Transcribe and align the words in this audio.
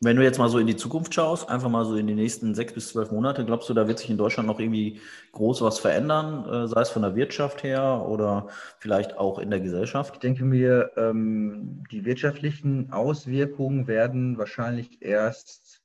Wenn 0.00 0.16
du 0.16 0.22
jetzt 0.22 0.38
mal 0.38 0.48
so 0.48 0.58
in 0.58 0.66
die 0.66 0.76
Zukunft 0.76 1.14
schaust, 1.14 1.48
einfach 1.48 1.70
mal 1.70 1.84
so 1.84 1.96
in 1.96 2.06
die 2.06 2.14
nächsten 2.14 2.54
sechs 2.54 2.74
bis 2.74 2.88
zwölf 2.88 3.10
Monate, 3.10 3.44
glaubst 3.44 3.68
du, 3.68 3.74
da 3.74 3.88
wird 3.88 3.98
sich 3.98 4.10
in 4.10 4.18
Deutschland 4.18 4.46
noch 4.46 4.60
irgendwie 4.60 5.00
groß 5.32 5.62
was 5.62 5.78
verändern, 5.78 6.46
äh, 6.48 6.68
sei 6.68 6.80
es 6.82 6.90
von 6.90 7.02
der 7.02 7.16
Wirtschaft 7.16 7.62
her 7.62 8.04
oder 8.06 8.48
vielleicht 8.78 9.16
auch 9.16 9.38
in 9.38 9.50
der 9.50 9.60
Gesellschaft? 9.60 10.14
Ich 10.14 10.20
denke 10.20 10.44
mir, 10.44 10.90
ähm, 10.96 11.84
die 11.90 12.04
wirtschaftlichen 12.04 12.92
Auswirkungen 12.92 13.86
werden 13.86 14.36
wahrscheinlich 14.38 15.02
erst 15.02 15.82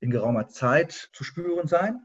in 0.00 0.10
geraumer 0.10 0.48
Zeit 0.48 1.10
zu 1.12 1.22
spüren 1.22 1.68
sein. 1.68 2.00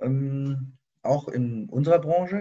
Ähm, 0.00 0.78
auch 1.02 1.28
in 1.28 1.68
unserer 1.68 1.98
Branche, 1.98 2.38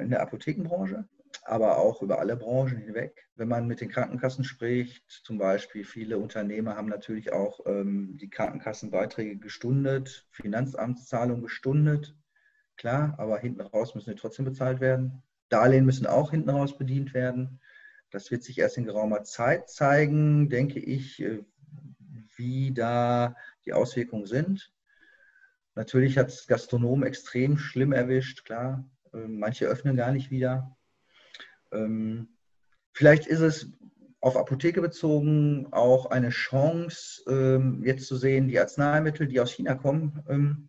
in 0.00 0.10
der 0.10 0.22
Apothekenbranche 0.22 1.04
aber 1.44 1.78
auch 1.78 2.02
über 2.02 2.18
alle 2.18 2.36
Branchen 2.36 2.78
hinweg. 2.78 3.28
Wenn 3.34 3.48
man 3.48 3.66
mit 3.66 3.80
den 3.80 3.88
Krankenkassen 3.88 4.44
spricht, 4.44 5.10
zum 5.10 5.38
Beispiel 5.38 5.84
viele 5.84 6.18
Unternehmer 6.18 6.76
haben 6.76 6.88
natürlich 6.88 7.32
auch 7.32 7.60
ähm, 7.66 8.16
die 8.16 8.30
Krankenkassenbeiträge 8.30 9.38
gestundet, 9.38 10.26
Finanzamtszahlungen 10.30 11.42
gestundet, 11.42 12.16
klar, 12.76 13.14
aber 13.18 13.38
hinten 13.38 13.60
raus 13.60 13.94
müssen 13.94 14.10
sie 14.10 14.16
trotzdem 14.16 14.44
bezahlt 14.44 14.80
werden. 14.80 15.22
Darlehen 15.48 15.84
müssen 15.84 16.06
auch 16.06 16.30
hinten 16.30 16.50
raus 16.50 16.78
bedient 16.78 17.12
werden. 17.12 17.60
Das 18.10 18.30
wird 18.30 18.42
sich 18.44 18.58
erst 18.58 18.78
in 18.78 18.84
geraumer 18.84 19.24
Zeit 19.24 19.68
zeigen, 19.68 20.48
denke 20.48 20.78
ich, 20.78 21.20
äh, 21.22 21.44
wie 22.36 22.72
da 22.72 23.36
die 23.64 23.72
Auswirkungen 23.72 24.26
sind. 24.26 24.72
Natürlich 25.74 26.18
hat 26.18 26.28
es 26.28 26.46
Gastronomen 26.46 27.06
extrem 27.06 27.58
schlimm 27.58 27.92
erwischt, 27.92 28.44
klar. 28.44 28.84
Ähm, 29.12 29.38
manche 29.38 29.66
öffnen 29.66 29.96
gar 29.96 30.12
nicht 30.12 30.30
wieder. 30.30 30.76
Ähm, 31.72 32.28
vielleicht 32.92 33.26
ist 33.26 33.40
es 33.40 33.72
auf 34.22 34.36
Apotheke 34.36 34.80
bezogen 34.80 35.66
auch 35.72 36.06
eine 36.06 36.30
Chance, 36.30 37.22
ähm, 37.28 37.82
jetzt 37.84 38.06
zu 38.06 38.16
sehen, 38.16 38.46
die 38.46 38.58
Arzneimittel, 38.58 39.26
die 39.26 39.40
aus 39.40 39.50
China 39.50 39.74
kommen, 39.74 40.22
ähm, 40.28 40.68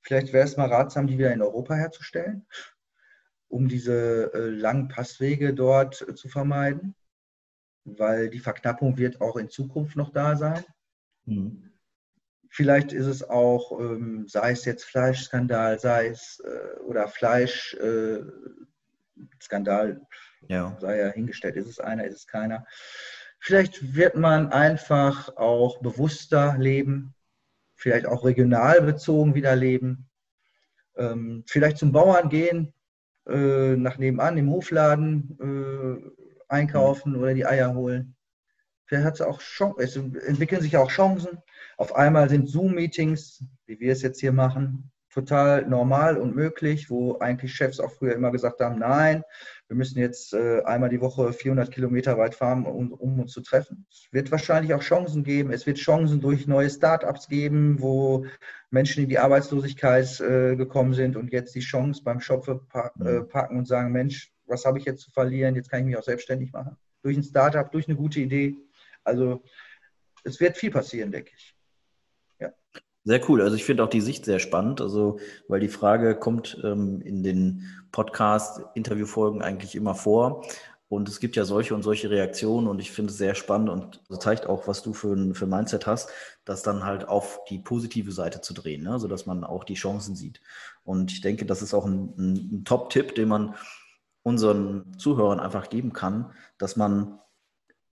vielleicht 0.00 0.32
wäre 0.32 0.46
es 0.46 0.56
mal 0.56 0.68
ratsam, 0.68 1.08
die 1.08 1.18
wieder 1.18 1.32
in 1.32 1.42
Europa 1.42 1.74
herzustellen, 1.74 2.46
um 3.48 3.68
diese 3.68 4.32
äh, 4.32 4.50
langen 4.50 4.86
Passwege 4.88 5.52
dort 5.52 6.08
äh, 6.08 6.14
zu 6.14 6.28
vermeiden, 6.28 6.94
weil 7.84 8.30
die 8.30 8.38
Verknappung 8.38 8.96
wird 8.98 9.20
auch 9.20 9.36
in 9.36 9.50
Zukunft 9.50 9.96
noch 9.96 10.12
da 10.12 10.36
sein. 10.36 10.64
Mhm. 11.24 11.72
Vielleicht 12.48 12.92
ist 12.92 13.06
es 13.06 13.28
auch, 13.28 13.80
ähm, 13.80 14.28
sei 14.28 14.52
es 14.52 14.64
jetzt 14.64 14.84
Fleischskandal, 14.84 15.80
sei 15.80 16.06
es 16.08 16.40
äh, 16.44 16.78
oder 16.82 17.08
Fleischskandal, 17.08 19.90
äh, 19.90 19.96
ja. 20.48 20.76
Sei 20.80 20.98
ja 20.98 21.08
hingestellt, 21.08 21.56
ist 21.56 21.68
es 21.68 21.80
einer, 21.80 22.04
ist 22.04 22.16
es 22.16 22.26
keiner. 22.26 22.66
Vielleicht 23.40 23.94
wird 23.94 24.14
man 24.14 24.52
einfach 24.52 25.36
auch 25.36 25.80
bewusster 25.80 26.56
leben, 26.58 27.14
vielleicht 27.74 28.06
auch 28.06 28.24
regional 28.24 28.80
bezogen 28.82 29.34
wieder 29.34 29.56
leben. 29.56 30.08
Ähm, 30.96 31.42
vielleicht 31.48 31.78
zum 31.78 31.90
Bauern 31.90 32.28
gehen, 32.28 32.72
äh, 33.28 33.76
nach 33.76 33.98
nebenan 33.98 34.36
im 34.36 34.50
Hofladen 34.50 35.38
äh, 35.40 36.24
einkaufen 36.48 37.16
oder 37.16 37.34
die 37.34 37.46
Eier 37.46 37.74
holen. 37.74 38.14
Vielleicht 38.84 39.06
hat 39.06 39.14
es 39.14 39.20
auch 39.22 39.40
Chancen, 39.40 39.80
es 39.80 39.96
entwickeln 39.96 40.60
sich 40.60 40.76
auch 40.76 40.90
Chancen. 40.90 41.38
Auf 41.78 41.96
einmal 41.96 42.28
sind 42.28 42.48
Zoom-Meetings, 42.48 43.44
wie 43.66 43.80
wir 43.80 43.92
es 43.92 44.02
jetzt 44.02 44.20
hier 44.20 44.32
machen, 44.32 44.91
total 45.12 45.66
normal 45.66 46.16
und 46.16 46.34
möglich, 46.34 46.88
wo 46.88 47.18
eigentlich 47.18 47.54
Chefs 47.54 47.80
auch 47.80 47.92
früher 47.92 48.14
immer 48.14 48.30
gesagt 48.30 48.60
haben, 48.60 48.78
nein, 48.78 49.22
wir 49.68 49.76
müssen 49.76 49.98
jetzt 49.98 50.32
äh, 50.32 50.62
einmal 50.64 50.88
die 50.88 51.00
Woche 51.00 51.32
400 51.32 51.70
Kilometer 51.70 52.16
weit 52.18 52.34
fahren, 52.34 52.64
um, 52.64 52.92
um, 52.92 53.20
uns 53.20 53.32
zu 53.32 53.42
treffen. 53.42 53.86
Es 53.90 54.08
wird 54.10 54.30
wahrscheinlich 54.30 54.74
auch 54.74 54.82
Chancen 54.82 55.22
geben. 55.22 55.52
Es 55.52 55.66
wird 55.66 55.78
Chancen 55.78 56.20
durch 56.20 56.46
neue 56.46 56.70
Start-ups 56.70 57.28
geben, 57.28 57.80
wo 57.80 58.26
Menschen 58.70 59.02
in 59.02 59.08
die 59.08 59.18
Arbeitslosigkeit 59.18 60.20
äh, 60.20 60.56
gekommen 60.56 60.94
sind 60.94 61.16
und 61.16 61.32
jetzt 61.32 61.54
die 61.54 61.60
Chance 61.60 62.02
beim 62.02 62.20
Schopfe 62.20 62.66
äh, 62.74 63.20
mhm. 63.20 63.28
packen 63.28 63.58
und 63.58 63.66
sagen, 63.66 63.92
Mensch, 63.92 64.32
was 64.46 64.64
habe 64.64 64.78
ich 64.78 64.84
jetzt 64.84 65.02
zu 65.02 65.10
verlieren? 65.10 65.54
Jetzt 65.54 65.70
kann 65.70 65.80
ich 65.80 65.86
mich 65.86 65.96
auch 65.96 66.02
selbstständig 66.02 66.52
machen. 66.52 66.76
Durch 67.02 67.16
ein 67.16 67.22
Start-up, 67.22 67.70
durch 67.72 67.86
eine 67.86 67.96
gute 67.96 68.20
Idee. 68.20 68.56
Also 69.04 69.42
es 70.24 70.40
wird 70.40 70.56
viel 70.56 70.70
passieren, 70.70 71.12
denke 71.12 71.32
ich. 71.36 71.54
Sehr 73.04 73.28
cool. 73.28 73.42
Also 73.42 73.56
ich 73.56 73.64
finde 73.64 73.82
auch 73.82 73.88
die 73.88 74.00
Sicht 74.00 74.24
sehr 74.24 74.38
spannend, 74.38 74.80
also 74.80 75.18
weil 75.48 75.58
die 75.58 75.68
Frage 75.68 76.14
kommt 76.16 76.60
ähm, 76.62 77.00
in 77.00 77.24
den 77.24 77.66
Podcast-Interviewfolgen 77.90 79.42
eigentlich 79.42 79.74
immer 79.74 79.94
vor. 79.94 80.44
Und 80.88 81.08
es 81.08 81.20
gibt 81.20 81.36
ja 81.36 81.44
solche 81.44 81.74
und 81.74 81.82
solche 81.82 82.10
Reaktionen 82.10 82.68
und 82.68 82.78
ich 82.78 82.92
finde 82.92 83.10
es 83.10 83.16
sehr 83.16 83.34
spannend 83.34 83.70
und 83.70 84.02
zeigt 84.20 84.46
auch, 84.46 84.68
was 84.68 84.82
du 84.82 84.92
für 84.92 85.14
ein, 85.14 85.34
für 85.34 85.46
Mindset 85.46 85.86
hast, 85.86 86.10
das 86.44 86.62
dann 86.62 86.84
halt 86.84 87.08
auf 87.08 87.40
die 87.48 87.58
positive 87.58 88.12
Seite 88.12 88.42
zu 88.42 88.52
drehen, 88.52 88.82
ne? 88.82 88.98
sodass 88.98 89.24
man 89.24 89.42
auch 89.42 89.64
die 89.64 89.74
Chancen 89.74 90.14
sieht. 90.14 90.42
Und 90.84 91.10
ich 91.10 91.22
denke, 91.22 91.46
das 91.46 91.62
ist 91.62 91.72
auch 91.72 91.86
ein, 91.86 92.12
ein, 92.18 92.34
ein 92.34 92.64
Top-Tipp, 92.66 93.14
den 93.14 93.28
man 93.28 93.54
unseren 94.22 94.92
Zuhörern 94.98 95.40
einfach 95.40 95.70
geben 95.70 95.94
kann, 95.94 96.32
dass 96.58 96.76
man 96.76 97.18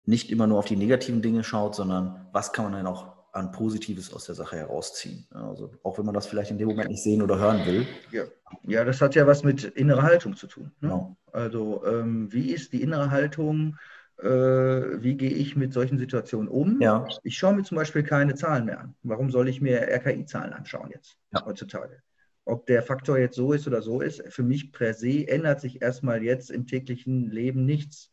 nicht 0.04 0.30
immer 0.30 0.48
nur 0.48 0.58
auf 0.58 0.66
die 0.66 0.76
negativen 0.76 1.22
Dinge 1.22 1.44
schaut, 1.44 1.76
sondern 1.76 2.26
was 2.32 2.52
kann 2.52 2.64
man 2.64 2.74
denn 2.74 2.86
auch 2.86 3.17
an 3.32 3.52
Positives 3.52 4.12
aus 4.12 4.26
der 4.26 4.34
Sache 4.34 4.56
herausziehen. 4.56 5.26
Also 5.30 5.70
auch 5.82 5.98
wenn 5.98 6.06
man 6.06 6.14
das 6.14 6.26
vielleicht 6.26 6.50
in 6.50 6.58
dem 6.58 6.68
Moment 6.68 6.88
nicht 6.88 7.02
sehen 7.02 7.22
oder 7.22 7.38
hören 7.38 7.64
will. 7.66 7.86
Ja, 8.10 8.24
ja 8.64 8.84
das 8.84 9.00
hat 9.00 9.14
ja 9.14 9.26
was 9.26 9.44
mit 9.44 9.64
innerer 9.64 10.02
Haltung 10.02 10.36
zu 10.36 10.46
tun. 10.46 10.72
Ne? 10.80 10.88
Genau. 10.88 11.16
Also 11.32 11.84
ähm, 11.86 12.32
wie 12.32 12.52
ist 12.52 12.72
die 12.72 12.82
innere 12.82 13.10
Haltung? 13.10 13.76
Äh, 14.20 14.26
wie 14.26 15.16
gehe 15.16 15.30
ich 15.30 15.54
mit 15.54 15.72
solchen 15.72 15.98
Situationen 15.98 16.48
um? 16.48 16.80
Ja. 16.80 17.06
Ich 17.22 17.38
schaue 17.38 17.54
mir 17.54 17.62
zum 17.62 17.76
Beispiel 17.76 18.02
keine 18.02 18.34
Zahlen 18.34 18.64
mehr 18.64 18.80
an. 18.80 18.94
Warum 19.02 19.30
soll 19.30 19.48
ich 19.48 19.60
mir 19.60 19.80
RKI-Zahlen 19.82 20.52
anschauen 20.52 20.90
jetzt 20.92 21.16
ja. 21.32 21.44
heutzutage? 21.44 22.02
Ob 22.44 22.66
der 22.66 22.82
Faktor 22.82 23.18
jetzt 23.18 23.36
so 23.36 23.52
ist 23.52 23.66
oder 23.66 23.82
so 23.82 24.00
ist, 24.00 24.22
für 24.28 24.42
mich 24.42 24.72
per 24.72 24.94
se 24.94 25.28
ändert 25.28 25.60
sich 25.60 25.82
erstmal 25.82 26.22
jetzt 26.22 26.50
im 26.50 26.66
täglichen 26.66 27.30
Leben 27.30 27.66
nichts. 27.66 28.10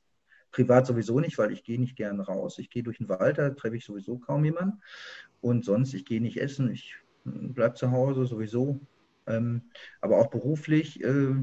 Privat 0.56 0.88
sowieso 0.88 1.20
nicht, 1.20 1.38
weil 1.38 1.52
ich 1.52 1.66
gehe 1.66 1.80
nicht 1.80 1.98
gern 1.98 2.22
raus. 2.22 2.60
Ich 2.60 2.70
gehe 2.70 2.82
durch 2.82 3.00
den 3.00 3.10
Wald, 3.10 3.38
da 3.38 3.50
treffe 3.50 3.76
ich 3.76 3.84
sowieso 3.84 4.18
kaum 4.18 4.46
jemanden. 4.46 4.82
Und 5.42 5.66
sonst, 5.66 5.94
ich 5.94 6.06
gehe 6.06 6.22
nicht 6.22 6.38
essen, 6.38 6.72
ich 6.72 6.96
hm, 7.26 7.54
bleibe 7.54 7.76
zu 7.76 7.92
Hause 7.92 8.26
sowieso. 8.26 8.80
Ähm, 9.28 9.64
aber 10.00 10.18
auch 10.18 10.28
beruflich, 10.28 11.04
äh, 11.04 11.36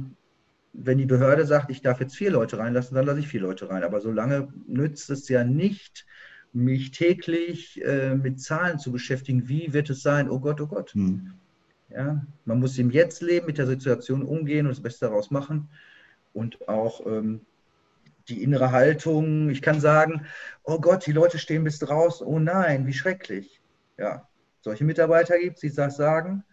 wenn 0.72 0.96
die 0.98 1.04
Behörde 1.04 1.44
sagt, 1.44 1.70
ich 1.70 1.82
darf 1.82 2.00
jetzt 2.00 2.16
vier 2.16 2.30
Leute 2.30 2.56
reinlassen, 2.56 2.94
dann 2.94 3.04
lasse 3.04 3.20
ich 3.20 3.28
vier 3.28 3.42
Leute 3.42 3.68
rein. 3.68 3.84
Aber 3.84 4.00
solange 4.00 4.48
nützt 4.66 5.10
es 5.10 5.28
ja 5.28 5.44
nicht, 5.44 6.06
mich 6.54 6.92
täglich 6.92 7.84
äh, 7.84 8.14
mit 8.14 8.40
Zahlen 8.40 8.78
zu 8.78 8.92
beschäftigen. 8.92 9.46
Wie 9.46 9.74
wird 9.74 9.90
es 9.90 10.00
sein? 10.00 10.30
Oh 10.30 10.40
Gott, 10.40 10.60
oh 10.62 10.66
Gott. 10.66 10.94
Hm. 10.94 11.34
Ja, 11.90 12.24
man 12.46 12.60
muss 12.60 12.78
im 12.78 12.90
Jetzt 12.90 13.20
leben, 13.20 13.44
mit 13.44 13.58
der 13.58 13.66
Situation 13.66 14.22
umgehen 14.22 14.64
und 14.64 14.70
das 14.70 14.82
Beste 14.82 15.04
daraus 15.04 15.30
machen. 15.30 15.68
Und 16.32 16.66
auch 16.66 17.06
ähm, 17.06 17.42
die 18.28 18.42
innere 18.42 18.72
Haltung. 18.72 19.50
Ich 19.50 19.62
kann 19.62 19.80
sagen, 19.80 20.26
oh 20.62 20.78
Gott, 20.78 21.06
die 21.06 21.12
Leute 21.12 21.38
stehen 21.38 21.64
bis 21.64 21.78
draußen. 21.78 22.26
Oh 22.26 22.38
nein, 22.38 22.86
wie 22.86 22.92
schrecklich. 22.92 23.60
Ja, 23.98 24.28
solche 24.60 24.84
Mitarbeiter 24.84 25.38
gibt 25.38 25.56
es, 25.56 25.60
die 25.60 25.72
das 25.72 25.96
sagen. 25.96 26.44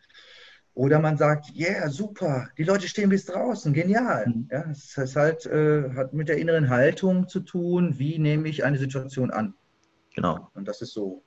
Oder 0.74 1.00
man 1.00 1.18
sagt, 1.18 1.47
yeah, 1.57 1.90
super, 1.90 2.47
die 2.57 2.63
Leute 2.63 2.88
stehen 2.88 3.09
bis 3.09 3.25
draußen, 3.25 3.74
genial. 3.74 4.28
Mhm. 4.28 4.47
Ja, 4.50 4.63
das 4.63 4.96
heißt 4.96 5.16
halt, 5.16 5.46
äh, 5.46 5.90
hat 5.96 6.13
mit 6.13 6.30
der 6.30 6.38
inneren 6.38 6.69
Haltung 6.69 7.28
zu 7.28 7.41
tun, 7.41 8.00
wie 8.00 8.18
nehme 8.18 8.47
ich 8.47 8.63
eine 8.63 8.78
Situation 8.78 9.31
an. 9.31 9.56
Genau. 10.16 10.50
Und 10.53 10.68
das 10.68 10.81
ist 10.81 10.94
so, 10.94 11.24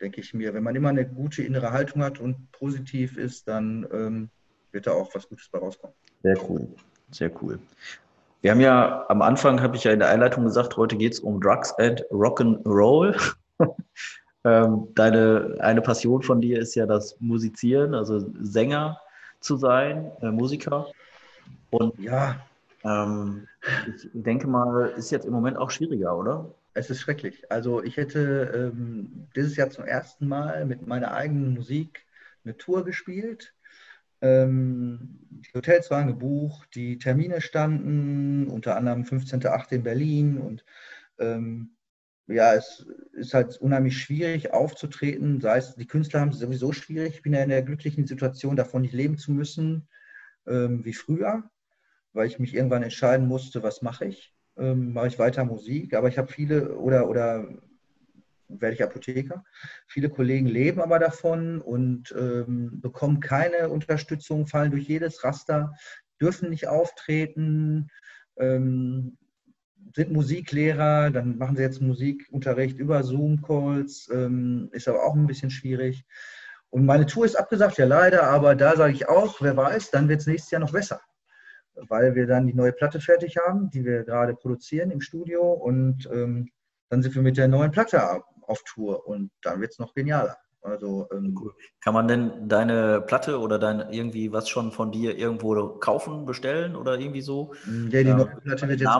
denke 0.00 0.20
ich 0.20 0.34
mir, 0.34 0.54
wenn 0.54 0.62
man 0.62 0.74
immer 0.74 0.88
eine 0.88 1.06
gute 1.06 1.42
innere 1.42 1.72
Haltung 1.72 2.02
hat 2.02 2.18
und 2.18 2.50
positiv 2.52 3.16
ist, 3.16 3.46
dann 3.46 3.86
ähm, 3.92 4.30
wird 4.72 4.86
da 4.86 4.92
auch 4.92 5.14
was 5.14 5.28
Gutes 5.28 5.48
bei 5.50 5.58
rauskommen. 5.58 5.94
Sehr 6.22 6.50
cool, 6.50 6.66
sehr 7.12 7.30
cool. 7.42 7.60
Wir 8.42 8.50
haben 8.50 8.60
ja 8.60 9.06
am 9.08 9.22
Anfang, 9.22 9.62
habe 9.62 9.76
ich 9.76 9.84
ja 9.84 9.92
in 9.92 9.98
der 9.98 10.08
Einleitung 10.08 10.44
gesagt, 10.44 10.76
heute 10.76 10.96
geht 10.96 11.14
es 11.14 11.20
um 11.20 11.40
Drugs 11.40 11.72
and 11.78 12.04
Rock'n'Roll. 12.10 13.34
ähm, 14.44 14.88
deine 14.94 15.56
eine 15.60 15.80
Passion 15.80 16.22
von 16.22 16.40
dir 16.40 16.60
ist 16.60 16.74
ja 16.74 16.86
das 16.86 17.16
Musizieren, 17.20 17.94
also 17.94 18.24
Sänger 18.40 19.00
zu 19.40 19.56
sein, 19.56 20.12
äh, 20.20 20.30
Musiker. 20.30 20.86
Und 21.70 21.98
ja, 21.98 22.36
ähm, 22.84 23.48
ich 23.88 24.08
denke 24.12 24.46
mal, 24.46 24.92
ist 24.96 25.10
jetzt 25.10 25.26
im 25.26 25.32
Moment 25.32 25.56
auch 25.56 25.70
schwieriger, 25.70 26.16
oder? 26.16 26.46
Es 26.74 26.90
ist 26.90 27.00
schrecklich. 27.00 27.50
Also 27.50 27.82
ich 27.82 27.96
hätte 27.96 28.72
ähm, 28.72 29.28
dieses 29.34 29.56
Jahr 29.56 29.70
zum 29.70 29.84
ersten 29.84 30.28
Mal 30.28 30.66
mit 30.66 30.86
meiner 30.86 31.12
eigenen 31.12 31.54
Musik 31.54 32.04
eine 32.44 32.56
Tour 32.56 32.84
gespielt 32.84 33.54
ähm, 34.20 35.18
die 35.30 35.52
Hotels 35.54 35.90
waren 35.90 36.06
gebucht, 36.06 36.74
die 36.74 36.98
Termine 36.98 37.40
standen, 37.40 38.48
unter 38.48 38.76
anderem 38.76 39.02
15.8. 39.02 39.72
in 39.72 39.82
Berlin. 39.82 40.38
Und 40.38 40.64
ähm, 41.18 41.76
ja, 42.26 42.54
es 42.54 42.86
ist 43.12 43.34
halt 43.34 43.56
unheimlich 43.58 43.98
schwierig 43.98 44.52
aufzutreten. 44.52 45.40
Sei 45.40 45.58
es, 45.58 45.74
die 45.76 45.86
Künstler 45.86 46.20
haben 46.20 46.30
es 46.30 46.38
sowieso 46.38 46.72
schwierig. 46.72 47.16
Ich 47.16 47.22
bin 47.22 47.34
ja 47.34 47.42
in 47.42 47.50
der 47.50 47.62
glücklichen 47.62 48.06
Situation, 48.06 48.56
davon 48.56 48.82
nicht 48.82 48.94
leben 48.94 49.18
zu 49.18 49.32
müssen 49.32 49.88
ähm, 50.46 50.84
wie 50.84 50.94
früher, 50.94 51.50
weil 52.12 52.26
ich 52.26 52.38
mich 52.38 52.54
irgendwann 52.54 52.82
entscheiden 52.82 53.26
musste, 53.26 53.62
was 53.62 53.82
mache 53.82 54.06
ich. 54.06 54.34
Ähm, 54.56 54.92
mache 54.92 55.08
ich 55.08 55.18
weiter 55.18 55.44
Musik, 55.44 55.94
aber 55.94 56.08
ich 56.08 56.18
habe 56.18 56.32
viele 56.32 56.76
oder, 56.76 57.08
oder 57.10 57.46
werde 58.48 58.74
ich 58.74 58.82
Apotheker. 58.82 59.44
Viele 59.86 60.08
Kollegen 60.08 60.46
leben 60.46 60.80
aber 60.80 60.98
davon 60.98 61.60
und 61.60 62.14
ähm, 62.16 62.80
bekommen 62.80 63.20
keine 63.20 63.68
Unterstützung, 63.68 64.46
fallen 64.46 64.70
durch 64.70 64.88
jedes 64.88 65.24
Raster, 65.24 65.72
dürfen 66.20 66.50
nicht 66.50 66.68
auftreten, 66.68 67.88
ähm, 68.38 69.16
sind 69.94 70.12
Musiklehrer, 70.12 71.10
dann 71.10 71.38
machen 71.38 71.56
sie 71.56 71.62
jetzt 71.62 71.80
Musikunterricht 71.80 72.78
über 72.78 73.02
Zoom-Calls, 73.02 74.10
ähm, 74.12 74.68
ist 74.72 74.88
aber 74.88 75.04
auch 75.04 75.14
ein 75.14 75.26
bisschen 75.26 75.50
schwierig. 75.50 76.04
Und 76.70 76.84
meine 76.84 77.06
Tour 77.06 77.24
ist 77.24 77.36
abgesagt, 77.36 77.78
ja 77.78 77.86
leider, 77.86 78.24
aber 78.24 78.54
da 78.54 78.76
sage 78.76 78.92
ich 78.92 79.08
auch, 79.08 79.40
wer 79.40 79.56
weiß, 79.56 79.90
dann 79.90 80.08
wird 80.08 80.20
es 80.20 80.26
nächstes 80.26 80.50
Jahr 80.50 80.60
noch 80.60 80.72
besser, 80.72 81.00
weil 81.74 82.14
wir 82.14 82.26
dann 82.26 82.46
die 82.46 82.54
neue 82.54 82.72
Platte 82.72 83.00
fertig 83.00 83.36
haben, 83.36 83.70
die 83.70 83.84
wir 83.84 84.04
gerade 84.04 84.34
produzieren 84.34 84.90
im 84.90 85.00
Studio 85.00 85.52
und 85.52 86.06
ähm, 86.12 86.50
dann 86.88 87.02
sind 87.02 87.14
wir 87.14 87.22
mit 87.22 87.36
der 87.36 87.48
neuen 87.48 87.70
Platte 87.70 88.22
auf 88.48 88.62
Tour 88.64 89.06
und 89.06 89.30
dann 89.42 89.60
wird 89.60 89.72
es 89.72 89.78
noch 89.78 89.94
genialer. 89.94 90.36
Also, 90.62 91.08
ähm, 91.12 91.36
cool. 91.40 91.54
Kann 91.80 91.94
man 91.94 92.08
denn 92.08 92.48
deine 92.48 93.00
Platte 93.00 93.38
oder 93.38 93.58
dein 93.58 93.92
irgendwie 93.92 94.32
was 94.32 94.48
schon 94.48 94.72
von 94.72 94.90
dir 94.90 95.16
irgendwo 95.16 95.78
kaufen, 95.78 96.26
bestellen 96.26 96.74
oder 96.74 96.98
irgendwie 96.98 97.22
so? 97.22 97.54
Ja, 97.90 98.02
die 98.02 98.12
neue 98.12 98.26
Platte 98.26 98.68
wird 98.68 98.80
jetzt, 98.80 98.98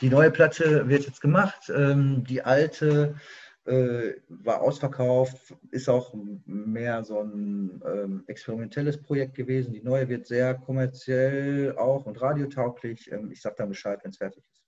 die 0.00 0.08
neue 0.08 0.30
Platte 0.30 0.88
wird 0.88 1.04
jetzt 1.04 1.20
gemacht. 1.20 1.70
Ähm, 1.74 2.24
die 2.24 2.42
alte 2.42 3.16
äh, 3.64 4.14
war 4.28 4.60
ausverkauft, 4.60 5.54
ist 5.72 5.88
auch 5.88 6.14
mehr 6.44 7.02
so 7.02 7.20
ein 7.20 7.82
ähm, 7.84 8.24
experimentelles 8.28 9.02
Projekt 9.02 9.34
gewesen. 9.34 9.72
Die 9.72 9.82
neue 9.82 10.08
wird 10.08 10.26
sehr 10.26 10.54
kommerziell 10.54 11.76
auch 11.76 12.06
und 12.06 12.20
radiotauglich. 12.20 13.10
Ähm, 13.10 13.32
ich 13.32 13.42
sage 13.42 13.56
dann 13.58 13.68
Bescheid, 13.68 13.98
wenn 14.02 14.12
es 14.12 14.18
fertig 14.18 14.44
ist. 14.52 14.62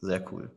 Sehr 0.00 0.32
cool. 0.32 0.50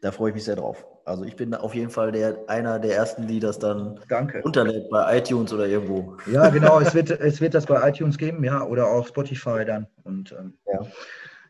Da 0.00 0.12
freue 0.12 0.30
ich 0.30 0.34
mich 0.34 0.44
sehr 0.44 0.56
drauf. 0.56 0.86
Also 1.04 1.24
ich 1.24 1.36
bin 1.36 1.54
auf 1.54 1.74
jeden 1.74 1.90
Fall 1.90 2.12
der, 2.12 2.44
einer 2.48 2.78
der 2.78 2.96
ersten, 2.96 3.26
die 3.26 3.40
das 3.40 3.58
dann 3.58 4.00
Danke. 4.08 4.40
runterlädt 4.42 4.88
bei 4.90 5.18
iTunes 5.18 5.52
oder 5.52 5.66
irgendwo. 5.66 6.16
Ja, 6.26 6.48
genau, 6.48 6.80
es 6.80 6.94
wird, 6.94 7.10
es 7.10 7.40
wird 7.40 7.54
das 7.54 7.66
bei 7.66 7.88
iTunes 7.88 8.18
geben, 8.18 8.44
ja, 8.44 8.62
oder 8.64 8.86
auf 8.86 9.08
Spotify 9.08 9.64
dann. 9.64 9.86
Und 10.04 10.32
ähm, 10.32 10.54
ja. 10.66 10.86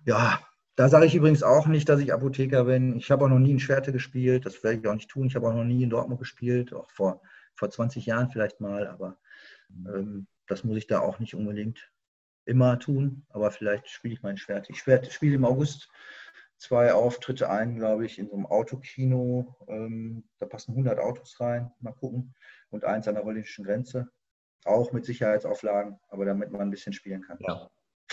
ja, 0.06 0.40
da 0.76 0.88
sage 0.88 1.06
ich 1.06 1.14
übrigens 1.14 1.42
auch 1.42 1.66
nicht, 1.66 1.88
dass 1.88 2.00
ich 2.00 2.12
Apotheker 2.12 2.64
bin. 2.64 2.96
Ich 2.96 3.10
habe 3.10 3.24
auch 3.24 3.28
noch 3.28 3.38
nie 3.38 3.52
in 3.52 3.60
Schwerte 3.60 3.92
gespielt. 3.92 4.46
Das 4.46 4.64
werde 4.64 4.78
ich 4.78 4.88
auch 4.88 4.94
nicht 4.94 5.10
tun. 5.10 5.26
Ich 5.26 5.36
habe 5.36 5.46
auch 5.48 5.54
noch 5.54 5.64
nie 5.64 5.82
in 5.82 5.90
Dortmund 5.90 6.18
gespielt, 6.18 6.72
auch 6.72 6.90
vor, 6.90 7.20
vor 7.54 7.68
20 7.68 8.06
Jahren 8.06 8.30
vielleicht 8.30 8.60
mal. 8.60 8.86
Aber 8.86 9.18
ähm, 9.86 10.26
das 10.46 10.64
muss 10.64 10.78
ich 10.78 10.86
da 10.86 11.00
auch 11.00 11.18
nicht 11.18 11.34
unbedingt 11.34 11.90
immer 12.46 12.78
tun. 12.78 13.26
Aber 13.28 13.50
vielleicht 13.50 13.90
spiele 13.90 14.14
ich 14.14 14.22
mein 14.22 14.38
Schwert. 14.38 14.70
Ich 14.70 14.78
spiele 14.78 15.34
im 15.34 15.44
August 15.44 15.90
zwei 16.62 16.92
Auftritte 16.92 17.50
ein, 17.50 17.76
glaube 17.76 18.06
ich, 18.06 18.18
in 18.18 18.28
so 18.28 18.34
einem 18.34 18.46
Autokino. 18.46 19.56
Ähm, 19.68 20.24
da 20.38 20.46
passen 20.46 20.72
100 20.72 20.98
Autos 20.98 21.40
rein. 21.40 21.72
Mal 21.80 21.92
gucken. 21.92 22.34
Und 22.70 22.84
eins 22.84 23.08
an 23.08 23.14
der 23.14 23.24
holländischen 23.24 23.64
Grenze. 23.64 24.10
Auch 24.64 24.92
mit 24.92 25.04
Sicherheitsauflagen, 25.04 25.98
aber 26.08 26.24
damit 26.24 26.52
man 26.52 26.60
ein 26.60 26.70
bisschen 26.70 26.92
spielen 26.92 27.22
kann. 27.22 27.38
Ja. 27.40 27.68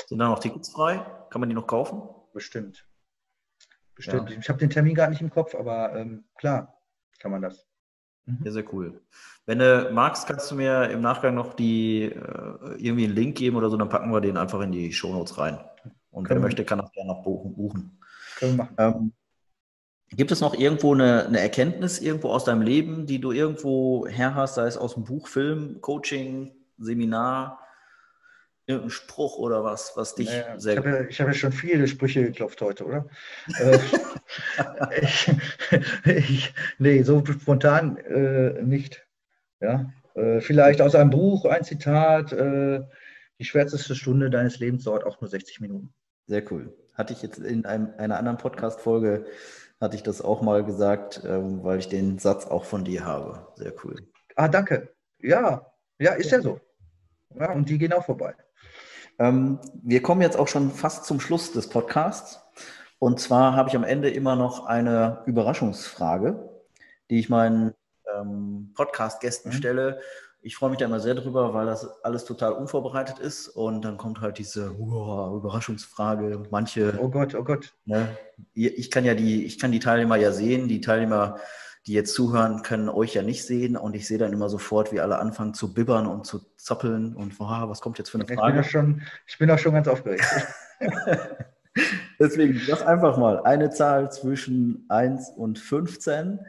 Sind 0.08 0.18
da 0.18 0.30
noch 0.30 0.40
Tickets 0.40 0.72
frei? 0.72 1.06
Kann 1.30 1.42
man 1.42 1.50
die 1.50 1.56
noch 1.56 1.68
kaufen? 1.68 2.02
bestimmt. 2.34 2.88
Bestimmt. 3.96 4.30
Ja. 4.30 4.38
Ich 4.38 4.50
habe 4.50 4.60
den 4.60 4.70
Termin 4.70 4.96
gar 4.96 5.10
nicht 5.10 5.22
im 5.22 5.30
Kopf, 5.30 5.56
aber 5.56 5.96
ähm, 5.96 6.26
klar 6.36 6.82
kann 7.20 7.32
man 7.32 7.42
das. 7.42 7.68
Mhm. 8.26 8.40
Ja, 8.44 8.52
sehr 8.52 8.74
cool. 8.74 9.02
Wenn 9.46 9.60
du 9.60 9.90
magst, 9.92 10.28
kannst 10.28 10.50
du 10.52 10.56
mir 10.56 10.90
im 10.90 11.02
Nachgang 11.02 11.36
noch 11.36 11.54
die 11.54 12.04
äh, 12.04 12.76
irgendwie 12.78 13.06
einen 13.06 13.16
Link 13.16 13.38
geben 13.38 13.58
oder 13.58 13.70
so, 13.70 13.78
dann 13.78 13.90
packen 13.90 14.12
wir 14.12 14.22
den 14.22 14.38
einfach 14.38 14.62
in 14.62 14.72
die 14.72 14.94
Shownotes 14.94 15.38
rein. 15.38 15.60
Und 16.12 16.26
Können 16.26 16.40
wer 16.40 16.48
möchte, 16.48 16.64
kann 16.64 16.80
das 16.80 16.92
gerne 16.92 17.10
noch 17.10 17.24
buchen. 17.24 18.00
Können 18.40 18.58
wir 18.58 18.64
machen. 18.64 18.76
Ähm, 18.78 19.14
gibt 20.12 20.32
es 20.32 20.42
noch 20.42 20.54
irgendwo 20.54 20.94
eine, 20.94 21.28
eine, 21.28 21.40
Erkenntnis 21.40 22.00
irgendwo 22.00 22.30
aus 22.30 22.46
deinem 22.46 22.62
Leben, 22.62 23.06
die 23.06 23.20
du 23.20 23.32
irgendwo 23.32 24.08
her 24.08 24.36
hast, 24.36 24.56
sei 24.56 24.66
es 24.66 24.78
aus 24.78 24.96
dem 24.96 25.04
Buch, 25.04 25.28
Film, 25.28 25.82
Coaching, 25.82 26.52
Seminar, 26.78 27.60
irgendein 28.66 28.92
Spruch 28.92 29.38
oder 29.38 29.64
was, 29.64 29.94
was 29.96 30.16
dich 30.16 30.30
naja, 30.30 30.60
sehr. 30.60 30.74
Ich 30.74 30.78
habe, 30.80 30.90
ja, 30.90 31.02
ich 31.02 31.22
habe 31.22 31.34
schon 31.34 31.52
viele 31.52 31.88
Sprüche 31.88 32.24
geklopft 32.24 32.62
heute, 32.62 32.86
oder? 32.86 33.08
Äh, 33.60 33.80
ich, 35.02 35.32
ich, 36.06 36.54
nee, 36.78 37.02
so 37.04 37.24
spontan 37.26 37.98
äh, 37.98 38.62
nicht. 38.62 39.06
Ja? 39.60 39.92
Äh, 40.14 40.42
vielleicht 40.42 40.82
aus 40.82 40.96
einem 40.96 41.10
Buch 41.10 41.46
ein 41.46 41.64
Zitat: 41.64 42.32
äh, 42.32 42.82
Die 43.40 43.46
schwärzeste 43.46 43.96
Stunde 43.96 44.30
deines 44.30 44.60
Lebens 44.60 44.84
dauert 44.84 45.04
auch 45.04 45.20
nur 45.20 45.30
60 45.30 45.62
Minuten. 45.62 45.94
Sehr 46.28 46.44
cool. 46.52 46.72
Hatte 47.00 47.14
ich 47.14 47.22
jetzt 47.22 47.40
in 47.40 47.66
einem, 47.66 47.94
einer 47.98 48.18
anderen 48.18 48.38
Podcast-Folge, 48.38 49.26
hatte 49.80 49.96
ich 49.96 50.04
das 50.04 50.22
auch 50.22 50.42
mal 50.42 50.66
gesagt, 50.66 51.22
ähm, 51.26 51.64
weil 51.64 51.80
ich 51.80 51.88
den 51.88 52.20
Satz 52.20 52.46
auch 52.46 52.66
von 52.66 52.84
dir 52.84 53.06
habe. 53.06 53.48
Sehr 53.56 53.72
cool. 53.86 53.96
Ah, 54.36 54.50
danke. 54.50 54.94
Ja, 55.20 55.66
ja, 55.98 56.12
ist 56.16 56.32
ja 56.32 56.42
so. 56.42 56.60
Ja, 57.40 57.54
und 57.54 57.70
die 57.70 57.78
gehen 57.78 57.94
auch 57.94 58.04
vorbei. 58.04 58.36
Ähm, 59.18 59.60
wir 59.82 60.02
kommen 60.02 60.22
jetzt 60.22 60.38
auch 60.38 60.50
schon 60.50 60.72
fast 60.72 61.06
zum 61.06 61.22
Schluss 61.22 61.54
des 61.54 61.70
Podcasts. 61.70 62.42
Und 63.00 63.22
zwar 63.22 63.56
habe 63.56 63.70
ich 63.70 63.78
am 63.78 63.86
Ende 63.86 64.10
immer 64.10 64.36
noch 64.36 64.66
eine 64.66 65.24
Überraschungsfrage, 65.26 66.50
die 67.10 67.20
ich 67.20 67.30
meinen 67.30 67.74
ähm, 68.14 68.74
Podcast-Gästen 68.76 69.52
mhm. 69.52 69.54
stelle. 69.54 70.02
Ich 70.42 70.56
freue 70.56 70.70
mich 70.70 70.80
da 70.80 70.86
immer 70.86 71.00
sehr 71.00 71.16
drüber, 71.16 71.54
weil 71.54 71.66
das 71.66 72.04
alles 72.04 72.26
total 72.26 72.54
unvorbereitet 72.54 73.20
ist. 73.20 73.50
Und 73.50 73.84
dann 73.84 73.98
kommt 73.98 74.22
halt 74.22 74.38
diese 74.38 74.72
uh, 74.80 75.36
Überraschungsfrage. 75.36 76.44
Manche. 76.50 76.98
Oh 77.02 77.10
Gott, 77.10 77.36
oh 77.36 77.44
Gott. 77.44 77.74
Ne, 77.86 78.18
ich 78.54 78.90
kann 78.90 79.06
ja 79.06 79.16
die, 79.16 79.46
ich 79.46 79.60
kann 79.60 79.72
die 79.72 79.80
Teilnehmer 79.80 80.16
ja 80.16 80.32
sehen. 80.32 80.68
Die 80.68 80.82
Teilnehmer 80.82 81.40
die 81.86 81.94
jetzt 81.94 82.14
zuhören, 82.14 82.62
können 82.62 82.90
euch 82.90 83.16
ja 83.16 83.24
nicht 83.24 83.46
sehen 83.46 83.78
und 83.78 83.96
ich 83.96 84.06
sehe 84.06 84.18
dann 84.18 84.34
immer 84.34 84.50
sofort, 84.50 84.92
wie 84.92 85.00
alle 85.00 85.18
anfangen 85.18 85.54
zu 85.54 85.74
bibbern 85.74 86.08
und 86.08 86.26
zu 86.26 86.40
zappeln 86.58 87.16
und 87.16 87.40
wow, 87.40 87.70
was 87.70 87.82
kommt 87.82 87.98
jetzt 87.98 88.10
für 88.10 88.20
eine 88.20 88.28
Frage? 88.28 88.38
Ich 88.38 88.54
bin 88.54 88.60
auch 88.60 88.70
schon, 88.70 89.02
ich 89.26 89.38
bin 89.38 89.50
auch 89.50 89.58
schon 89.58 89.74
ganz 89.74 89.88
aufgeregt. 89.88 90.24
Deswegen, 92.20 92.62
das 92.68 92.82
einfach 92.82 93.18
mal 93.18 93.42
eine 93.44 93.70
Zahl 93.70 94.12
zwischen 94.12 94.86
1 94.90 95.32
und 95.32 95.60
15 95.60 96.40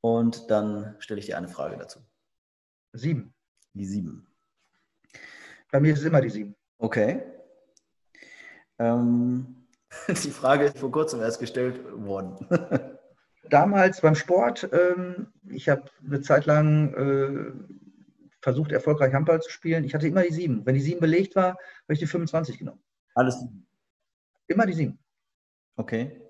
und 0.00 0.50
dann 0.50 0.96
stelle 0.98 1.20
ich 1.20 1.26
dir 1.26 1.38
eine 1.38 1.48
Frage 1.48 1.76
dazu. 1.76 2.00
7. 2.94 3.32
Die 3.74 3.86
7. 3.86 4.26
Bei 5.70 5.80
mir 5.80 5.92
ist 5.92 6.00
es 6.00 6.06
immer 6.06 6.20
die 6.20 6.30
7. 6.30 6.54
Okay. 6.78 7.22
Ähm, 8.78 9.66
die 10.08 10.30
Frage 10.30 10.64
ist 10.64 10.78
vor 10.78 10.90
kurzem 10.90 11.20
erst 11.20 11.40
gestellt 11.40 11.80
worden. 11.92 12.48
damals 13.50 14.00
beim 14.00 14.14
Sport, 14.14 14.68
ähm, 14.72 15.28
ich 15.48 15.68
habe 15.68 15.84
eine 16.04 16.20
Zeit 16.20 16.46
lang 16.46 16.94
äh, 16.94 17.52
versucht, 18.40 18.72
erfolgreich 18.72 19.12
Handball 19.14 19.40
zu 19.40 19.50
spielen. 19.50 19.84
Ich 19.84 19.94
hatte 19.94 20.08
immer 20.08 20.22
die 20.22 20.32
sieben. 20.32 20.64
Wenn 20.66 20.74
die 20.74 20.80
sieben 20.80 21.00
belegt 21.00 21.36
war, 21.36 21.50
habe 21.50 21.92
ich 21.92 21.98
die 21.98 22.06
25 22.06 22.58
genommen. 22.58 22.82
Alles 23.14 23.40
sieben? 23.40 23.66
Immer 24.46 24.66
die 24.66 24.74
sieben. 24.74 24.98
Okay. 25.76 26.20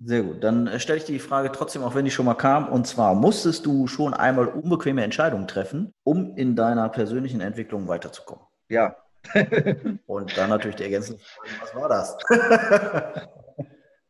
Sehr 0.00 0.22
gut. 0.22 0.44
Dann 0.44 0.78
stelle 0.78 0.98
ich 0.98 1.04
dir 1.04 1.12
die 1.12 1.18
Frage 1.18 1.50
trotzdem, 1.50 1.82
auch 1.82 1.94
wenn 1.94 2.04
die 2.04 2.10
schon 2.10 2.26
mal 2.26 2.34
kam. 2.34 2.68
Und 2.68 2.86
zwar, 2.86 3.14
musstest 3.14 3.66
du 3.66 3.88
schon 3.88 4.14
einmal 4.14 4.46
unbequeme 4.46 5.02
Entscheidungen 5.02 5.48
treffen, 5.48 5.92
um 6.04 6.36
in 6.36 6.54
deiner 6.54 6.88
persönlichen 6.88 7.40
Entwicklung 7.40 7.88
weiterzukommen? 7.88 8.44
Ja. 8.68 8.96
Und 10.06 10.36
dann 10.36 10.50
natürlich 10.50 10.76
die 10.76 10.84
ergänzende 10.84 11.20
Frage, 11.20 11.50
was 11.60 11.74
war 11.74 11.88
das? 11.88 12.16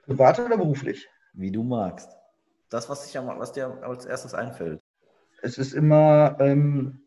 Privat 0.07 0.39
oder 0.39 0.57
beruflich? 0.59 1.09
Wie 1.33 1.51
du 1.51 1.63
magst. 1.63 2.11
Das, 2.69 2.89
was, 2.91 3.07
dich, 3.07 3.15
was 3.15 3.53
dir 3.53 3.83
als 3.83 4.05
erstes 4.05 4.35
einfällt. 4.35 4.83
Es 5.41 5.57
ist 5.57 5.73
immer 5.73 6.37
ähm, 6.41 7.01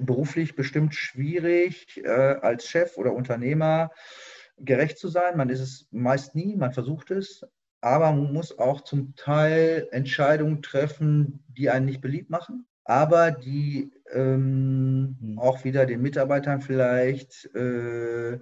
beruflich 0.00 0.56
bestimmt 0.56 0.94
schwierig, 0.94 2.02
äh, 2.04 2.08
als 2.08 2.66
Chef 2.66 2.96
oder 2.96 3.12
Unternehmer 3.12 3.90
gerecht 4.58 4.98
zu 4.98 5.08
sein. 5.08 5.36
Man 5.36 5.50
ist 5.50 5.60
es 5.60 5.88
meist 5.90 6.34
nie, 6.34 6.56
man 6.56 6.72
versucht 6.72 7.10
es, 7.10 7.44
aber 7.80 8.12
man 8.12 8.32
muss 8.32 8.58
auch 8.58 8.80
zum 8.82 9.14
Teil 9.14 9.88
Entscheidungen 9.92 10.62
treffen, 10.62 11.44
die 11.48 11.70
einen 11.70 11.86
nicht 11.86 12.00
beliebt 12.00 12.30
machen, 12.30 12.66
aber 12.84 13.30
die 13.30 13.92
ähm, 14.12 15.16
hm. 15.20 15.38
auch 15.38 15.64
wieder 15.64 15.86
den 15.86 16.02
Mitarbeitern 16.02 16.62
vielleicht 16.62 17.54
äh, 17.54 18.38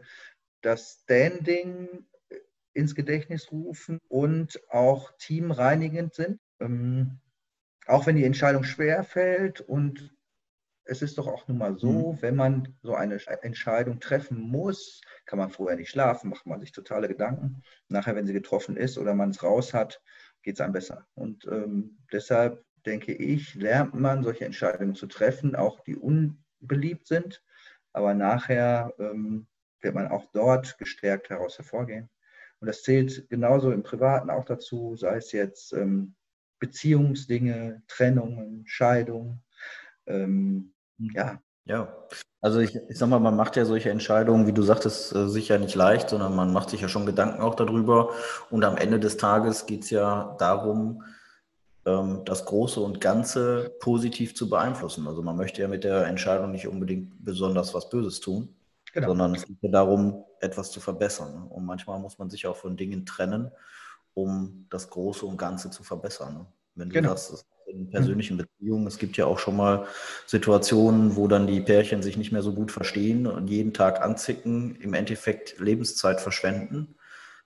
das 0.62 1.00
Standing 1.02 2.06
ins 2.72 2.94
Gedächtnis 2.94 3.52
rufen 3.52 3.98
und 4.08 4.60
auch 4.70 5.12
teamreinigend 5.18 6.14
sind. 6.14 6.40
Ähm, 6.60 7.20
auch 7.86 8.06
wenn 8.06 8.16
die 8.16 8.24
Entscheidung 8.24 8.64
schwer 8.64 9.04
fällt 9.04 9.60
und 9.60 10.13
es 10.84 11.02
ist 11.02 11.18
doch 11.18 11.26
auch 11.26 11.48
nun 11.48 11.58
mal 11.58 11.78
so, 11.78 12.12
mhm. 12.12 12.22
wenn 12.22 12.36
man 12.36 12.76
so 12.82 12.94
eine 12.94 13.18
Entscheidung 13.42 14.00
treffen 14.00 14.38
muss, 14.40 15.00
kann 15.24 15.38
man 15.38 15.50
vorher 15.50 15.76
nicht 15.76 15.90
schlafen, 15.90 16.30
macht 16.30 16.46
man 16.46 16.60
sich 16.60 16.72
totale 16.72 17.08
Gedanken. 17.08 17.62
Nachher, 17.88 18.14
wenn 18.16 18.26
sie 18.26 18.32
getroffen 18.32 18.76
ist 18.76 18.98
oder 18.98 19.14
man 19.14 19.30
es 19.30 19.42
raus 19.42 19.72
hat, 19.72 20.02
geht 20.42 20.56
es 20.56 20.60
einem 20.60 20.72
besser. 20.72 21.06
Und 21.14 21.46
ähm, 21.46 21.98
deshalb 22.12 22.64
denke 22.84 23.14
ich, 23.14 23.54
lernt 23.54 23.94
man 23.94 24.22
solche 24.22 24.44
Entscheidungen 24.44 24.94
zu 24.94 25.06
treffen, 25.06 25.56
auch 25.56 25.80
die 25.80 25.96
unbeliebt 25.96 27.06
sind. 27.06 27.42
Aber 27.92 28.12
nachher 28.12 28.92
ähm, 28.98 29.46
wird 29.80 29.94
man 29.94 30.08
auch 30.08 30.26
dort 30.32 30.76
gestärkt 30.78 31.30
heraus 31.30 31.56
hervorgehen. 31.56 32.10
Und 32.60 32.66
das 32.66 32.82
zählt 32.82 33.28
genauso 33.30 33.72
im 33.72 33.82
Privaten 33.82 34.30
auch 34.30 34.44
dazu, 34.44 34.96
sei 34.96 35.16
es 35.16 35.32
jetzt 35.32 35.72
ähm, 35.72 36.14
Beziehungsdinge, 36.58 37.82
Trennungen, 37.88 38.64
Scheidungen. 38.66 39.42
Ähm, 40.06 40.73
ja. 40.98 41.38
Ja, 41.66 41.96
also 42.42 42.58
ich, 42.60 42.76
ich 42.76 42.98
sag 42.98 43.08
mal, 43.08 43.20
man 43.20 43.36
macht 43.36 43.56
ja 43.56 43.64
solche 43.64 43.88
Entscheidungen, 43.88 44.46
wie 44.46 44.52
du 44.52 44.62
sagtest, 44.62 45.14
äh, 45.14 45.28
sicher 45.30 45.58
nicht 45.58 45.74
leicht, 45.74 46.10
sondern 46.10 46.36
man 46.36 46.52
macht 46.52 46.68
sich 46.68 46.82
ja 46.82 46.88
schon 46.88 47.06
Gedanken 47.06 47.40
auch 47.40 47.54
darüber. 47.54 48.10
Und 48.50 48.64
am 48.64 48.76
Ende 48.76 49.00
des 49.00 49.16
Tages 49.16 49.64
geht 49.64 49.84
es 49.84 49.90
ja 49.90 50.36
darum, 50.38 51.02
ähm, 51.86 52.20
das 52.26 52.44
Große 52.44 52.80
und 52.80 53.00
Ganze 53.00 53.74
positiv 53.80 54.34
zu 54.34 54.50
beeinflussen. 54.50 55.08
Also 55.08 55.22
man 55.22 55.38
möchte 55.38 55.62
ja 55.62 55.68
mit 55.68 55.84
der 55.84 56.06
Entscheidung 56.06 56.50
nicht 56.50 56.68
unbedingt 56.68 57.24
besonders 57.24 57.72
was 57.72 57.88
Böses 57.88 58.20
tun, 58.20 58.54
genau. 58.92 59.08
sondern 59.08 59.34
es 59.34 59.46
geht 59.46 59.56
ja 59.62 59.70
darum, 59.70 60.22
etwas 60.40 60.70
zu 60.70 60.80
verbessern. 60.80 61.46
Und 61.48 61.64
manchmal 61.64 61.98
muss 61.98 62.18
man 62.18 62.28
sich 62.28 62.46
auch 62.46 62.56
von 62.56 62.76
Dingen 62.76 63.06
trennen, 63.06 63.50
um 64.12 64.66
das 64.68 64.90
Große 64.90 65.24
und 65.24 65.38
Ganze 65.38 65.70
zu 65.70 65.82
verbessern. 65.82 66.46
Wenn 66.74 66.90
du 66.90 66.94
genau. 66.94 67.16
sagst, 67.16 67.46
in 67.66 67.90
persönlichen 67.90 68.36
Beziehungen. 68.36 68.86
Es 68.86 68.98
gibt 68.98 69.16
ja 69.16 69.26
auch 69.26 69.38
schon 69.38 69.56
mal 69.56 69.86
Situationen, 70.26 71.16
wo 71.16 71.28
dann 71.28 71.46
die 71.46 71.60
Pärchen 71.60 72.02
sich 72.02 72.16
nicht 72.16 72.32
mehr 72.32 72.42
so 72.42 72.52
gut 72.54 72.72
verstehen 72.72 73.26
und 73.26 73.48
jeden 73.48 73.72
Tag 73.72 74.02
anzicken, 74.02 74.76
im 74.76 74.94
Endeffekt 74.94 75.58
Lebenszeit 75.58 76.20
verschwenden 76.20 76.94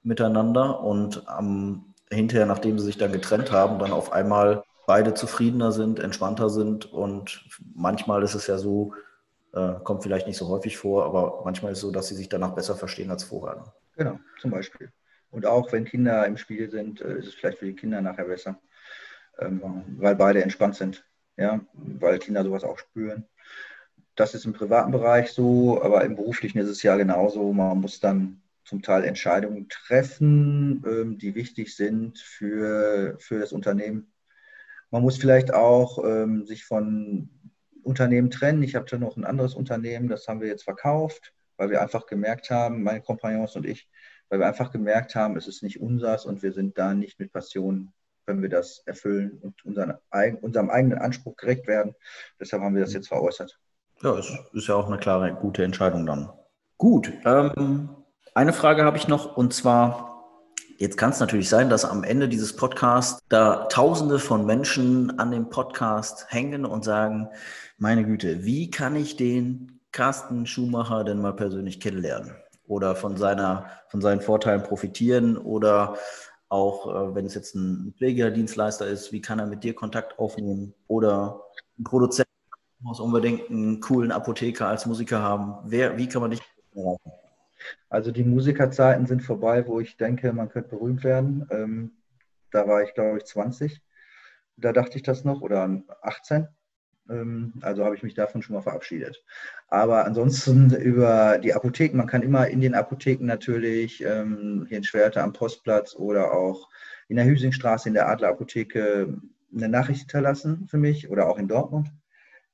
miteinander 0.03 0.81
und 0.81 1.29
am, 1.29 1.95
hinterher, 2.11 2.47
nachdem 2.47 2.79
sie 2.79 2.87
sich 2.87 2.99
dann 2.99 3.13
getrennt 3.13 3.53
haben, 3.53 3.79
dann 3.79 3.93
auf 3.93 4.13
einmal 4.13 4.65
beide 4.87 5.15
zufriedener 5.15 5.73
sind, 5.73 6.01
entspannter 6.01 6.49
sind 6.49 6.91
und 6.91 7.45
manchmal 7.75 8.23
ist 8.23 8.35
es 8.35 8.47
ja 8.47 8.57
so, 8.59 8.95
äh, 9.53 9.75
kommt 9.85 10.03
vielleicht 10.03 10.27
nicht 10.27 10.39
so 10.39 10.49
häufig 10.49 10.79
vor, 10.79 11.05
aber 11.05 11.43
manchmal 11.45 11.73
ist 11.73 11.79
es 11.79 11.83
so, 11.83 11.91
dass 11.91 12.09
sie 12.09 12.15
sich 12.15 12.29
danach 12.29 12.55
besser 12.55 12.75
verstehen 12.75 13.11
als 13.11 13.25
vorher. 13.25 13.57
Ne? 13.57 13.73
Genau, 13.97 14.19
zum 14.41 14.51
Beispiel. 14.51 14.91
Und 15.31 15.45
auch 15.45 15.73
wenn 15.73 15.85
Kinder 15.85 16.27
im 16.27 16.39
Spiel 16.39 16.71
sind, 16.71 17.03
äh, 17.03 17.19
ist 17.19 17.27
es 17.27 17.35
vielleicht 17.35 17.59
für 17.59 17.67
die 17.67 17.75
Kinder 17.75 18.01
nachher 18.01 18.25
besser. 18.25 18.59
Ähm, 19.41 19.61
weil 19.99 20.17
beide 20.17 20.43
entspannt 20.43 20.77
sind, 20.77 21.05
ja, 21.37 21.61
weil 21.73 22.19
Kinder 22.19 22.43
sowas 22.45 22.65
auch 22.65 22.79
spüren. 22.79 23.25
Das 24.17 24.35
ist 24.35 24.47
im 24.47 24.53
privaten 24.53 24.91
Bereich 24.91 25.31
so, 25.31 25.81
aber 25.83 26.05
im 26.05 26.17
beruflichen 26.17 26.59
ist 26.59 26.69
es 26.69 26.83
ja 26.83 26.97
genauso. 26.97 27.53
Man 27.53 27.81
muss 27.81 28.01
dann 28.01 28.43
zum 28.65 28.83
Teil 28.83 29.05
Entscheidungen 29.05 29.69
treffen, 29.69 30.83
ähm, 30.87 31.19
die 31.19 31.35
wichtig 31.35 31.75
sind 31.75 32.19
für, 32.19 33.17
für 33.19 33.39
das 33.39 33.53
Unternehmen. 33.53 34.13
Man 34.91 35.03
muss 35.03 35.19
vielleicht 35.19 35.55
auch 35.55 36.05
ähm, 36.05 36.47
sich 36.47 36.65
von 36.65 37.31
Unternehmen 37.83 38.31
trennen. 38.31 38.63
Ich 38.63 38.75
habe 38.75 38.87
da 38.91 38.99
noch 38.99 39.17
ein 39.17 39.25
anderes 39.25 39.55
Unternehmen, 39.55 40.09
das 40.09 40.29
haben 40.29 40.41
wir 40.41 40.49
jetzt 40.49 40.65
verkauft, 40.65 41.33
weil 41.57 41.71
wir 41.71 41.81
einfach 41.81 42.07
gemerkt 42.07 42.51
haben, 42.51 42.83
meine 42.83 43.01
Kompagnons 43.01 43.57
und 43.57 43.67
ich, 43.67 43.89
weil 44.29 44.41
wir 44.41 44.47
einfach 44.47 44.71
gemerkt 44.73 45.15
haben, 45.15 45.37
es 45.37 45.49
ist 45.49 45.63
nicht 45.63 45.81
unseres 45.81 46.27
und 46.27 46.43
wir 46.43 46.53
sind 46.53 46.77
da 46.77 46.93
nicht 46.95 47.19
mit 47.19 47.33
Passion 47.33 47.93
können 48.29 48.43
wir 48.43 48.51
das 48.51 48.83
erfüllen 48.85 49.39
und 49.41 49.65
unseren, 49.65 49.95
unserem 50.43 50.69
eigenen 50.69 50.99
Anspruch 50.99 51.35
gerecht 51.39 51.67
werden. 51.67 51.95
Deshalb 52.39 52.63
haben 52.63 52.75
wir 52.75 52.83
das 52.83 52.93
jetzt 52.93 53.09
veräußert. 53.09 53.59
Ja, 54.03 54.19
es 54.19 54.31
ist 54.53 54.69
ja 54.69 54.75
auch 54.75 54.87
eine 54.87 54.99
klare, 54.99 55.33
gute 55.33 55.65
Entscheidung 55.65 56.05
dann. 56.05 56.29
Gut, 56.77 57.11
ähm, 57.25 57.89
eine 58.35 58.53
Frage 58.53 58.85
habe 58.85 58.99
ich 58.99 59.09
noch 59.09 59.39
und 59.39 59.55
zwar, 59.55 60.27
jetzt 60.77 60.99
kann 60.99 61.09
es 61.09 61.21
natürlich 61.21 61.49
sein, 61.49 61.71
dass 61.71 61.87
am 61.87 62.05
Ende 62.05 62.29
dieses 62.29 62.55
Podcasts 62.55 63.19
da 63.31 63.65
Tausende 63.71 64.19
von 64.19 64.45
Menschen 64.45 65.19
an 65.19 65.31
dem 65.31 65.49
Podcast 65.49 66.27
hängen 66.29 66.67
und 66.67 66.85
sagen, 66.85 67.31
meine 67.79 68.05
Güte, 68.05 68.45
wie 68.45 68.71
kann 68.71 68.95
ich 68.95 69.17
den 69.17 69.81
Carsten 69.91 70.45
Schumacher 70.45 71.03
denn 71.03 71.23
mal 71.23 71.33
persönlich 71.33 71.81
kennenlernen? 71.81 72.37
Oder 72.67 72.95
von, 72.95 73.17
seiner, 73.17 73.71
von 73.89 74.03
seinen 74.03 74.21
Vorteilen 74.21 74.63
profitieren 74.63 75.39
oder 75.39 75.97
auch 76.49 76.87
äh, 76.87 77.15
wenn 77.15 77.27
es 77.27 77.35
jetzt 77.35 77.55
ein 77.55 77.95
Pflegedienstleister 77.97 78.87
ist, 78.87 79.13
wie 79.13 79.21
kann 79.21 79.39
er 79.39 79.47
mit 79.47 79.65
dir 79.65 79.75
Kontakt 79.75 80.19
aufnehmen? 80.19 80.75
Oder 80.87 81.43
ein 81.79 81.85
Produzent 81.85 82.29
muss 82.81 83.01
unbedingt 83.01 83.51
einen 83.51 83.81
coolen 83.81 84.13
Apotheker 84.13 84.69
als 84.69 84.87
Musiker 84.87 85.21
haben. 85.21 85.57
Wer, 85.65 85.97
wie 85.97 86.09
kann 86.09 86.23
man 86.23 86.31
dich 86.31 86.41
erreichen? 86.75 87.13
Also 87.89 88.13
die 88.13 88.25
Musikerzeiten 88.25 89.07
sind 89.07 89.23
vorbei, 89.23 89.67
wo 89.67 89.81
ich 89.81 89.97
denke, 89.97 90.33
man 90.33 90.49
könnte 90.49 90.71
berühmt 90.71 91.05
werden. 91.05 91.47
Ähm, 91.51 91.93
da 92.51 92.67
war 92.69 92.83
ich, 92.83 92.95
glaube 92.95 93.19
ich, 93.19 93.25
20. 93.25 93.83
Da 94.57 94.73
dachte 94.73 94.97
ich 94.97 95.03
das 95.03 95.25
noch, 95.25 95.41
oder 95.41 95.83
18. 96.03 96.49
Ähm, 97.09 97.55
also 97.61 97.85
habe 97.85 97.97
ich 97.97 98.03
mich 98.03 98.15
davon 98.15 98.43
schon 98.43 98.55
mal 98.55 98.63
verabschiedet. 98.63 99.23
Aber 99.69 100.05
ansonsten 100.05 100.75
über 100.75 101.39
die 101.39 101.55
Apotheken, 101.55 101.97
man 101.97 102.07
kann 102.07 102.23
immer 102.23 102.49
in 102.49 102.61
den 102.61 102.75
Apotheken 102.75 103.27
natürlich, 103.27 104.05
ähm, 104.05 104.67
hier 104.69 104.79
in 104.79 104.85
Schwerte 104.85 105.23
am 105.23 105.33
Postplatz 105.33 105.95
oder 105.95 106.33
auch 106.33 106.69
in 107.09 107.17
der 107.17 107.25
Hüsingstraße 107.25 107.89
in 107.89 107.95
der 107.95 108.09
Adlerapotheke 108.09 109.19
eine 109.55 109.69
Nachricht 109.69 110.01
hinterlassen 110.01 110.69
für 110.69 110.77
mich 110.77 111.11
oder 111.11 111.29
auch 111.29 111.39
in 111.39 111.49
Dortmund 111.49 111.91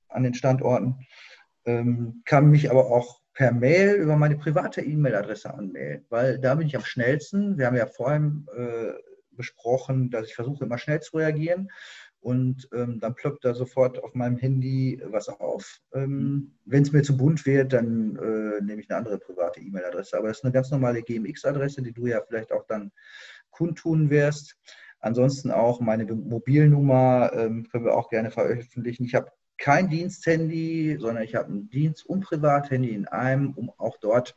an 0.09 0.23
den 0.23 0.35
Standorten. 0.35 1.07
Ähm, 1.67 2.23
kann 2.25 2.51
mich 2.51 2.71
aber 2.71 2.87
auch 2.87 3.21
per 3.33 3.53
Mail 3.53 3.95
über 3.95 4.17
meine 4.17 4.37
private 4.37 4.81
E-Mail-Adresse 4.81 5.53
anmelden, 5.53 6.07
weil 6.09 6.39
da 6.39 6.55
bin 6.55 6.69
ich 6.69 6.77
am 6.77 6.85
schnellsten. 6.85 7.59
Wir 7.59 7.67
haben 7.67 7.77
ja 7.77 7.87
vorhin 7.87 8.47
äh, 8.57 8.93
besprochen, 9.33 10.11
dass 10.11 10.29
ich 10.29 10.37
versuche, 10.37 10.65
immer 10.65 10.79
schnell 10.79 11.01
zu 11.01 11.17
reagieren 11.17 11.69
und 12.25 12.71
ähm, 12.73 13.01
dann 13.01 13.15
ploppt 13.15 13.45
da 13.45 13.53
sofort 13.53 14.03
auf 14.03 14.15
meinem 14.15 14.39
Handy 14.39 14.99
was 15.05 15.29
auf. 15.29 15.81
Ähm, 15.93 16.55
Wenn 16.65 16.83
es 16.83 16.91
mir 16.91 17.03
zu 17.03 17.19
bunt 17.19 17.45
wird, 17.45 17.75
dann 17.75 18.17
äh, 18.17 18.63
nehme 18.63 18.81
ich 18.81 18.91
eine 18.91 18.99
andere 18.99 19.19
private 19.19 19.61
E-Mail-Adresse. 19.61 20.17
Aber 20.17 20.29
das 20.29 20.39
ist 20.39 20.45
eine 20.45 20.53
ganz 20.55 20.71
normale 20.71 21.03
GMX-Adresse, 21.03 21.83
die 21.83 21.93
du 21.93 22.07
ja 22.07 22.23
vielleicht 22.27 22.51
auch 22.51 22.65
dann 22.67 22.93
kundtun 23.51 24.09
wirst. 24.09 24.57
Ansonsten 25.01 25.51
auch 25.51 25.81
meine 25.81 26.07
Mobilnummer 26.07 27.31
ähm, 27.35 27.69
können 27.71 27.85
wir 27.85 27.95
auch 27.95 28.09
gerne 28.09 28.31
veröffentlichen. 28.31 29.05
Ich 29.05 29.15
habe 29.15 29.31
kein 29.59 29.91
Diensthandy, 29.91 30.97
sondern 30.99 31.25
ich 31.25 31.35
habe 31.35 31.53
ein 31.53 31.69
Dienst- 31.69 32.07
und 32.07 32.23
Privathandy 32.23 32.95
in 32.95 33.07
einem, 33.07 33.53
um 33.53 33.71
auch 33.77 33.99
dort 33.99 34.35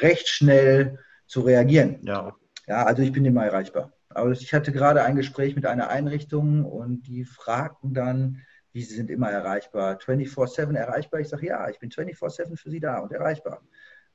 recht 0.00 0.26
schnell 0.26 0.98
zu 1.28 1.42
reagieren. 1.42 2.00
Ja, 2.02 2.34
ja 2.66 2.84
also 2.84 3.02
ich 3.02 3.12
bin 3.12 3.24
immer 3.24 3.44
erreichbar. 3.44 3.92
Aber 4.14 4.30
ich 4.32 4.52
hatte 4.54 4.72
gerade 4.72 5.02
ein 5.02 5.16
Gespräch 5.16 5.54
mit 5.54 5.66
einer 5.66 5.88
Einrichtung 5.88 6.64
und 6.64 7.02
die 7.06 7.24
fragten 7.24 7.94
dann, 7.94 8.42
wie 8.72 8.82
sie 8.82 8.94
sind 8.94 9.10
immer 9.10 9.30
erreichbar, 9.30 9.98
24-7 9.98 10.74
erreichbar. 10.76 11.20
Ich 11.20 11.28
sage, 11.28 11.46
ja, 11.46 11.68
ich 11.68 11.78
bin 11.78 11.90
24-7 11.90 12.56
für 12.56 12.70
Sie 12.70 12.80
da 12.80 12.98
und 12.98 13.12
erreichbar. 13.12 13.62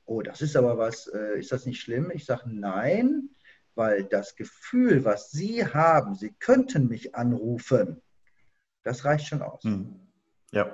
Oh, 0.06 0.22
das 0.22 0.42
ist 0.42 0.56
aber 0.56 0.78
was, 0.78 1.08
äh, 1.08 1.40
ist 1.40 1.52
das 1.52 1.66
nicht 1.66 1.82
schlimm? 1.82 2.12
Ich 2.14 2.26
sage, 2.26 2.44
nein, 2.48 3.30
weil 3.76 4.06
das 4.06 4.36
Gefühl, 4.36 5.06
was 5.06 5.32
Sie 5.32 5.66
haben, 5.66 6.16
Sie 6.16 6.34
könnten 6.40 6.88
mich 6.88 7.14
anrufen, 7.14 8.02
das 8.84 9.06
reicht 9.06 9.28
schon 9.28 9.42
aus. 9.42 9.64
Hm. 9.64 10.00
Ja 10.52 10.72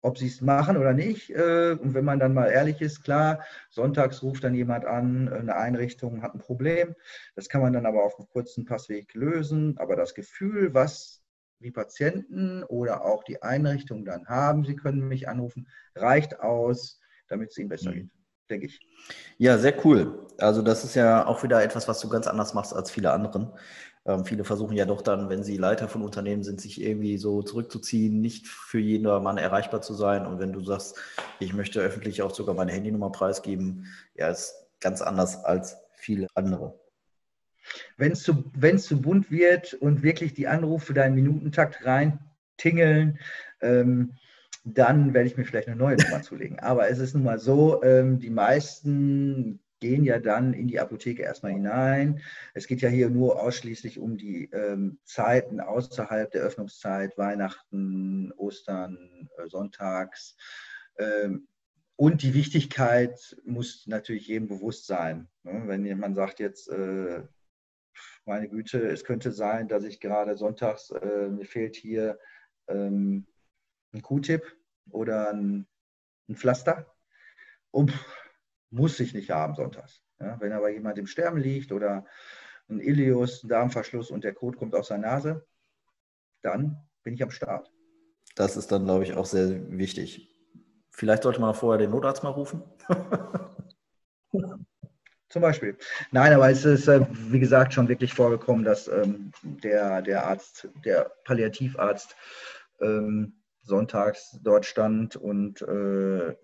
ob 0.00 0.18
sie 0.18 0.26
es 0.26 0.40
machen 0.40 0.76
oder 0.76 0.92
nicht. 0.92 1.30
Äh, 1.30 1.72
und 1.72 1.94
wenn 1.94 2.04
man 2.04 2.18
dann 2.18 2.34
mal 2.34 2.46
ehrlich 2.46 2.80
ist, 2.80 3.02
klar, 3.02 3.44
sonntags 3.70 4.22
ruft 4.22 4.44
dann 4.44 4.54
jemand 4.54 4.84
an, 4.84 5.28
eine 5.28 5.56
Einrichtung 5.56 6.22
hat 6.22 6.34
ein 6.34 6.40
Problem. 6.40 6.94
Das 7.34 7.48
kann 7.48 7.60
man 7.60 7.72
dann 7.72 7.86
aber 7.86 8.04
auf 8.04 8.18
einem 8.18 8.28
kurzen 8.28 8.64
Passweg 8.64 9.14
lösen. 9.14 9.76
Aber 9.78 9.96
das 9.96 10.14
Gefühl, 10.14 10.74
was 10.74 11.22
die 11.60 11.72
Patienten 11.72 12.62
oder 12.64 13.04
auch 13.04 13.24
die 13.24 13.42
Einrichtungen 13.42 14.04
dann 14.04 14.26
haben, 14.26 14.64
sie 14.64 14.76
können 14.76 15.08
mich 15.08 15.28
anrufen, 15.28 15.68
reicht 15.94 16.40
aus, 16.40 17.00
damit 17.26 17.50
es 17.50 17.58
ihnen 17.58 17.68
besser 17.68 17.90
mhm. 17.90 17.94
geht, 17.94 18.10
denke 18.48 18.66
ich. 18.66 18.80
Ja, 19.38 19.58
sehr 19.58 19.84
cool. 19.84 20.26
Also 20.38 20.62
das 20.62 20.84
ist 20.84 20.94
ja 20.94 21.26
auch 21.26 21.42
wieder 21.42 21.62
etwas, 21.62 21.88
was 21.88 22.00
du 22.00 22.08
ganz 22.08 22.26
anders 22.26 22.54
machst 22.54 22.74
als 22.74 22.90
viele 22.90 23.12
anderen. 23.12 23.52
Ähm, 24.06 24.24
viele 24.24 24.44
versuchen 24.44 24.76
ja 24.76 24.86
doch 24.86 25.02
dann, 25.02 25.28
wenn 25.28 25.44
sie 25.44 25.56
Leiter 25.56 25.88
von 25.88 26.02
Unternehmen 26.02 26.42
sind, 26.42 26.60
sich 26.60 26.80
irgendwie 26.80 27.18
so 27.18 27.42
zurückzuziehen, 27.42 28.20
nicht 28.20 28.46
für 28.48 28.78
jeden 28.78 29.04
Mann 29.22 29.36
erreichbar 29.36 29.82
zu 29.82 29.94
sein. 29.94 30.26
Und 30.26 30.38
wenn 30.38 30.52
du 30.52 30.62
sagst, 30.64 30.96
ich 31.40 31.52
möchte 31.52 31.80
öffentlich 31.80 32.22
auch 32.22 32.34
sogar 32.34 32.54
meine 32.54 32.72
Handynummer 32.72 33.10
preisgeben, 33.10 33.86
ja, 34.14 34.28
ist 34.28 34.54
ganz 34.80 35.02
anders 35.02 35.44
als 35.44 35.76
viele 35.94 36.28
andere. 36.34 36.78
Wenn 37.96 38.12
es 38.12 38.22
zu, 38.22 38.50
zu 38.78 39.02
bunt 39.02 39.30
wird 39.30 39.74
und 39.74 40.02
wirklich 40.02 40.32
die 40.32 40.48
Anrufe 40.48 40.94
da 40.94 41.04
in 41.04 41.14
Minutentakt 41.14 41.84
rein 41.84 42.18
tingeln, 42.56 43.18
ähm, 43.60 44.14
dann 44.64 45.14
werde 45.14 45.28
ich 45.28 45.36
mir 45.36 45.44
vielleicht 45.44 45.68
eine 45.68 45.76
neue 45.76 45.96
Nummer 45.96 46.22
zulegen. 46.22 46.58
Aber 46.58 46.88
es 46.88 46.98
ist 46.98 47.14
nun 47.14 47.24
mal 47.24 47.38
so, 47.38 47.82
ähm, 47.82 48.18
die 48.18 48.30
meisten 48.30 49.60
gehen 49.80 50.04
ja 50.04 50.18
dann 50.18 50.54
in 50.54 50.66
die 50.66 50.80
Apotheke 50.80 51.22
erstmal 51.22 51.52
hinein. 51.52 52.20
Es 52.54 52.66
geht 52.66 52.80
ja 52.80 52.88
hier 52.88 53.10
nur 53.10 53.40
ausschließlich 53.40 53.98
um 53.98 54.16
die 54.16 54.50
ähm, 54.52 54.98
Zeiten 55.04 55.60
außerhalb 55.60 56.30
der 56.30 56.42
Öffnungszeit, 56.42 57.16
Weihnachten, 57.16 58.32
Ostern, 58.36 59.28
äh, 59.36 59.48
Sonntags. 59.48 60.36
Ähm, 60.98 61.46
und 61.96 62.22
die 62.22 62.34
Wichtigkeit 62.34 63.36
muss 63.44 63.86
natürlich 63.86 64.28
jedem 64.28 64.48
bewusst 64.48 64.86
sein. 64.86 65.28
Ne? 65.42 65.62
Wenn 65.66 65.84
jemand 65.84 66.16
sagt 66.16 66.38
jetzt, 66.40 66.68
äh, 66.68 67.22
meine 68.24 68.48
Güte, 68.48 68.86
es 68.88 69.04
könnte 69.04 69.32
sein, 69.32 69.68
dass 69.68 69.84
ich 69.84 70.00
gerade 70.00 70.36
sonntags, 70.36 70.90
äh, 70.90 71.28
mir 71.28 71.46
fehlt 71.46 71.74
hier 71.76 72.18
ähm, 72.68 73.26
ein 73.92 74.02
Q-Tip 74.02 74.42
oder 74.90 75.30
ein, 75.30 75.66
ein 76.28 76.36
Pflaster. 76.36 76.94
Und 77.70 77.92
muss 78.70 79.00
ich 79.00 79.14
nicht 79.14 79.30
haben 79.30 79.54
sonntags. 79.54 80.02
Ja, 80.20 80.40
wenn 80.40 80.52
aber 80.52 80.70
jemand 80.70 80.98
im 80.98 81.06
Sterben 81.06 81.38
liegt 81.38 81.72
oder 81.72 82.04
ein 82.68 82.80
Ileus, 82.80 83.44
ein 83.44 83.48
Darmverschluss 83.48 84.10
und 84.10 84.24
der 84.24 84.34
Kot 84.34 84.56
kommt 84.56 84.74
aus 84.74 84.88
der 84.88 84.98
Nase, 84.98 85.46
dann 86.42 86.76
bin 87.02 87.14
ich 87.14 87.22
am 87.22 87.30
Start. 87.30 87.72
Das 88.34 88.56
ist 88.56 88.70
dann, 88.70 88.84
glaube 88.84 89.04
ich, 89.04 89.14
auch 89.14 89.26
sehr 89.26 89.70
wichtig. 89.70 90.30
Vielleicht 90.90 91.22
sollte 91.22 91.40
man 91.40 91.54
vorher 91.54 91.78
den 91.78 91.90
Notarzt 91.90 92.22
mal 92.22 92.30
rufen. 92.30 92.62
Zum 95.28 95.42
Beispiel. 95.42 95.76
Nein, 96.10 96.32
aber 96.32 96.50
es 96.50 96.64
ist, 96.64 96.88
äh, 96.88 97.06
wie 97.10 97.40
gesagt, 97.40 97.74
schon 97.74 97.88
wirklich 97.88 98.14
vorgekommen, 98.14 98.64
dass 98.64 98.88
ähm, 98.88 99.30
der, 99.42 100.00
der 100.02 100.26
Arzt, 100.26 100.68
der 100.84 101.12
Palliativarzt 101.24 102.16
ähm, 102.80 103.34
sonntags 103.68 104.38
dort 104.42 104.66
stand 104.66 105.16
und 105.16 105.62
äh, 105.62 106.34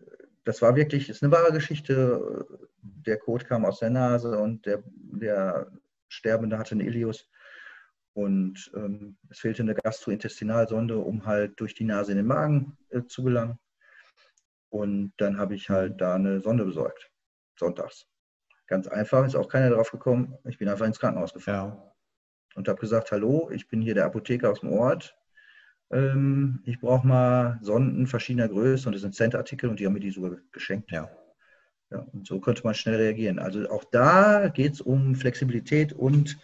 das 0.44 0.60
war 0.60 0.76
wirklich, 0.76 1.08
ist 1.08 1.22
eine 1.22 1.32
wahre 1.32 1.52
Geschichte. 1.52 2.46
Der 2.82 3.16
Kot 3.16 3.46
kam 3.46 3.64
aus 3.64 3.78
der 3.78 3.90
Nase 3.90 4.38
und 4.38 4.66
der, 4.66 4.82
der 4.86 5.72
Sterbende 6.08 6.58
hatte 6.58 6.72
einen 6.72 6.86
Ilius. 6.86 7.28
Und 8.12 8.70
ähm, 8.76 9.16
es 9.28 9.40
fehlte 9.40 9.62
eine 9.62 9.74
Gastrointestinalsonde, 9.74 10.98
um 10.98 11.26
halt 11.26 11.58
durch 11.58 11.74
die 11.74 11.84
Nase 11.84 12.12
in 12.12 12.18
den 12.18 12.26
Magen 12.26 12.76
äh, 12.90 13.02
zu 13.06 13.24
gelangen. 13.24 13.58
Und 14.68 15.12
dann 15.16 15.38
habe 15.38 15.54
ich 15.54 15.68
halt 15.68 16.00
da 16.00 16.14
eine 16.14 16.40
Sonde 16.40 16.64
besorgt, 16.64 17.10
sonntags. 17.58 18.06
Ganz 18.66 18.86
einfach, 18.86 19.26
ist 19.26 19.34
auch 19.34 19.48
keiner 19.48 19.70
drauf 19.70 19.90
gekommen. 19.90 20.36
Ich 20.44 20.58
bin 20.58 20.68
einfach 20.68 20.86
ins 20.86 21.00
Krankenhaus 21.00 21.34
gefahren. 21.34 21.76
Ja. 21.76 21.92
Und 22.54 22.68
habe 22.68 22.80
gesagt, 22.80 23.10
hallo, 23.10 23.50
ich 23.50 23.68
bin 23.68 23.82
hier 23.82 23.94
der 23.94 24.04
Apotheker 24.04 24.50
aus 24.50 24.60
dem 24.60 24.72
Ort. 24.72 25.16
Ähm, 25.94 26.60
ich 26.64 26.80
brauche 26.80 27.06
mal 27.06 27.58
Sonden 27.62 28.06
verschiedener 28.06 28.48
Größe 28.48 28.88
und 28.88 28.94
das 28.94 29.02
sind 29.02 29.14
Cent-Artikel 29.14 29.70
und 29.70 29.78
die 29.78 29.86
haben 29.86 29.92
mir 29.92 30.00
die 30.00 30.10
sogar 30.10 30.32
geschenkt. 30.50 30.90
Ja. 30.90 31.08
ja. 31.90 32.04
Und 32.12 32.26
so 32.26 32.40
könnte 32.40 32.62
man 32.64 32.74
schnell 32.74 32.96
reagieren. 32.96 33.38
Also 33.38 33.70
auch 33.70 33.84
da 33.84 34.48
geht 34.48 34.74
es 34.74 34.80
um 34.80 35.14
Flexibilität 35.14 35.92
und 35.92 36.36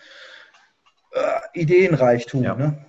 äh, 1.12 1.60
Ideenreichtum. 1.60 2.44
Ja. 2.44 2.54
Ne? 2.54 2.86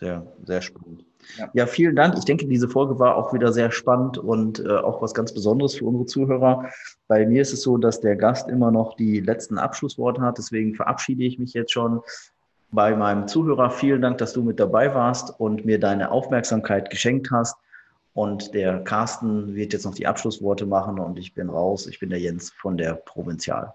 Sehr, 0.00 0.26
sehr 0.44 0.62
spannend. 0.62 1.04
Ja. 1.38 1.50
ja. 1.52 1.66
vielen 1.66 1.94
Dank. 1.94 2.16
Ich 2.18 2.24
denke, 2.24 2.48
diese 2.48 2.68
Folge 2.68 2.98
war 2.98 3.16
auch 3.16 3.32
wieder 3.32 3.52
sehr 3.52 3.70
spannend 3.70 4.18
und 4.18 4.58
äh, 4.58 4.68
auch 4.68 5.00
was 5.02 5.14
ganz 5.14 5.32
Besonderes 5.32 5.76
für 5.76 5.84
unsere 5.84 6.06
Zuhörer. 6.06 6.70
Bei 7.06 7.24
mir 7.24 7.42
ist 7.42 7.52
es 7.52 7.62
so, 7.62 7.76
dass 7.76 8.00
der 8.00 8.16
Gast 8.16 8.48
immer 8.48 8.72
noch 8.72 8.96
die 8.96 9.20
letzten 9.20 9.58
Abschlussworte 9.58 10.22
hat. 10.22 10.38
Deswegen 10.38 10.74
verabschiede 10.74 11.22
ich 11.22 11.38
mich 11.38 11.52
jetzt 11.52 11.72
schon 11.72 12.00
bei 12.72 12.94
meinem 12.94 13.26
Zuhörer. 13.28 13.70
Vielen 13.70 14.02
Dank, 14.02 14.18
dass 14.18 14.32
du 14.32 14.42
mit 14.42 14.60
dabei 14.60 14.94
warst 14.94 15.38
und 15.40 15.64
mir 15.64 15.78
deine 15.78 16.10
Aufmerksamkeit 16.10 16.90
geschenkt 16.90 17.30
hast. 17.30 17.56
Und 18.12 18.54
der 18.54 18.82
Carsten 18.84 19.54
wird 19.54 19.72
jetzt 19.72 19.84
noch 19.84 19.94
die 19.94 20.06
Abschlussworte 20.06 20.66
machen 20.66 20.98
und 20.98 21.18
ich 21.18 21.34
bin 21.34 21.48
raus. 21.48 21.86
Ich 21.86 22.00
bin 22.00 22.10
der 22.10 22.18
Jens 22.18 22.50
von 22.50 22.76
der 22.76 22.94
Provinzial. 22.94 23.74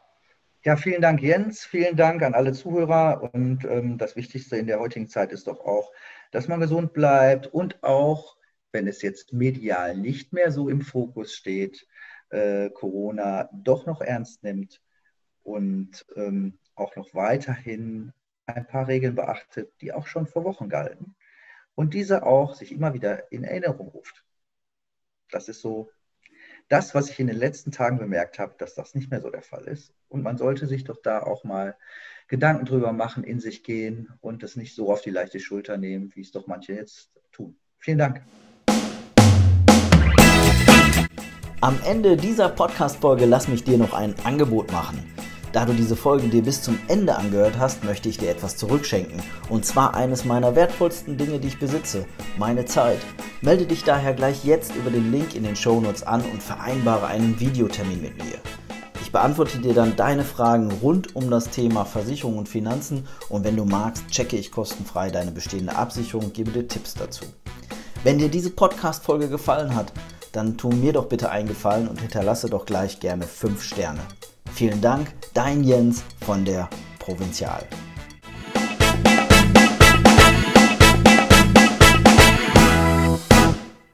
Ja, 0.64 0.76
vielen 0.76 1.02
Dank, 1.02 1.22
Jens. 1.22 1.64
Vielen 1.64 1.96
Dank 1.96 2.22
an 2.24 2.34
alle 2.34 2.52
Zuhörer. 2.52 3.30
Und 3.34 3.64
ähm, 3.66 3.98
das 3.98 4.16
Wichtigste 4.16 4.58
in 4.58 4.68
der 4.68 4.80
heutigen 4.80 5.08
Zeit 5.08 5.32
ist 5.32 5.48
doch 5.48 5.60
auch, 5.62 5.92
dass 6.32 6.48
man 6.48 6.60
gesund 6.60 6.92
bleibt 6.94 7.48
und 7.48 7.82
auch, 7.84 8.36
wenn 8.72 8.88
es 8.88 9.02
jetzt 9.02 9.32
medial 9.32 9.96
nicht 9.96 10.34
mehr 10.34 10.52
so 10.52 10.68
im 10.68 10.82
Fokus 10.82 11.34
steht, 11.34 11.88
äh, 12.30 12.70
Corona 12.72 13.50
doch 13.54 13.86
noch 13.86 14.02
ernst 14.02 14.44
nimmt 14.44 14.82
und 15.44 16.06
ähm, 16.16 16.58
auch 16.76 16.96
noch 16.96 17.14
weiterhin 17.14 18.12
ein 18.46 18.68
paar 18.68 18.88
Regeln 18.88 19.16
beachtet, 19.16 19.74
die 19.82 19.94
auch 19.94 20.08
schon 20.08 20.28
vor 20.28 20.44
Wochen 20.44 20.70
galten 20.70 21.16
und 21.76 21.94
diese 21.94 22.24
auch 22.24 22.56
sich 22.56 22.72
immer 22.72 22.94
wieder 22.94 23.32
in 23.32 23.44
Erinnerung 23.44 23.90
ruft. 23.90 24.24
Das 25.32 25.50
ist 25.50 25.62
so 25.62 25.90
das, 26.68 26.96
was 26.96 27.10
ich 27.10 27.20
in 27.20 27.28
den 27.28 27.38
letzten 27.38 27.72
Tagen 27.72 28.00
bemerkt 28.00 28.40
habe, 28.40 28.56
dass 28.58 28.74
das 28.74 28.96
nicht 28.96 29.12
mehr 29.12 29.22
so 29.22 29.30
der 29.30 29.42
Fall 29.42 29.66
ist. 29.66 29.94
Und 30.08 30.24
man 30.24 30.38
sollte 30.38 30.66
sich 30.68 30.84
doch 30.84 30.98
da 31.02 31.22
auch 31.22 31.44
mal 31.44 31.76
Gedanken 32.28 32.66
drüber 32.66 32.92
machen, 32.92 33.24
in 33.24 33.40
sich 33.40 33.64
gehen 33.64 34.10
und 34.22 34.42
es 34.42 34.56
nicht 34.56 34.74
so 34.74 34.92
auf 34.92 35.02
die 35.02 35.12
leichte 35.12 35.40
Schulter 35.40 35.78
nehmen, 35.78 36.12
wie 36.16 36.22
es 36.22 36.32
doch 36.32 36.48
manche 36.48 36.74
jetzt 36.74 37.12
tun. 37.32 37.56
Vielen 37.78 38.00
Dank. 38.00 38.24
Am 41.62 41.80
Ende 41.86 42.18
dieser 42.18 42.50
Podcast-Folge 42.50 43.26
lass 43.26 43.48
mich 43.48 43.64
dir 43.64 43.78
noch 43.78 43.94
ein 43.94 44.16
Angebot 44.24 44.72
machen. 44.72 45.15
Da 45.56 45.64
du 45.64 45.72
diese 45.72 45.96
Folge 45.96 46.28
dir 46.28 46.44
bis 46.44 46.62
zum 46.62 46.78
Ende 46.90 47.16
angehört 47.16 47.58
hast, 47.58 47.86
möchte 47.86 48.10
ich 48.10 48.18
dir 48.18 48.30
etwas 48.30 48.58
zurückschenken. 48.58 49.24
Und 49.48 49.66
zwar 49.66 49.94
eines 49.94 50.26
meiner 50.26 50.54
wertvollsten 50.54 51.18
Dinge, 51.18 51.40
die 51.40 51.48
ich 51.48 51.60
besitze, 51.60 52.06
meine 52.38 52.66
Zeit. 52.66 53.00
Melde 53.42 53.66
dich 53.66 53.86
daher 53.86 54.14
gleich 54.14 54.44
jetzt 54.44 54.76
über 54.76 54.92
den 54.92 55.14
Link 55.14 55.34
in 55.34 55.44
den 55.44 55.56
Shownotes 55.56 56.04
an 56.04 56.26
und 56.34 56.44
vereinbare 56.44 57.08
einen 57.08 57.40
Videotermin 57.40 58.02
mit 58.02 58.18
mir. 58.18 58.38
Ich 59.02 59.14
beantworte 59.14 59.60
dir 59.60 59.74
dann 59.74 59.96
deine 59.96 60.26
Fragen 60.26 60.70
rund 60.84 61.16
um 61.16 61.30
das 61.30 61.50
Thema 61.52 61.86
Versicherung 61.86 62.38
und 62.38 62.50
Finanzen 62.50 63.08
und 63.30 63.46
wenn 63.46 63.56
du 63.56 63.64
magst, 63.64 64.06
checke 64.10 64.36
ich 64.36 64.52
kostenfrei 64.52 65.10
deine 65.10 65.32
bestehende 65.32 65.78
Absicherung 65.78 66.26
und 66.26 66.34
gebe 66.34 66.52
dir 66.52 66.68
Tipps 66.68 66.96
dazu. 66.96 67.24
Wenn 68.04 68.18
dir 68.18 68.28
diese 68.28 68.50
Podcast-Folge 68.50 69.30
gefallen 69.30 69.74
hat, 69.74 69.94
dann 70.34 70.58
tu 70.58 70.68
mir 70.68 70.92
doch 70.92 71.06
bitte 71.06 71.30
einen 71.30 71.48
Gefallen 71.48 71.88
und 71.88 72.02
hinterlasse 72.02 72.50
doch 72.50 72.66
gleich 72.66 73.00
gerne 73.00 73.24
5 73.24 73.64
Sterne. 73.64 74.02
Vielen 74.56 74.80
Dank, 74.80 75.12
dein 75.34 75.66
Jens 75.66 76.02
von 76.22 76.46
der 76.46 76.70
Provinzial. 76.98 77.68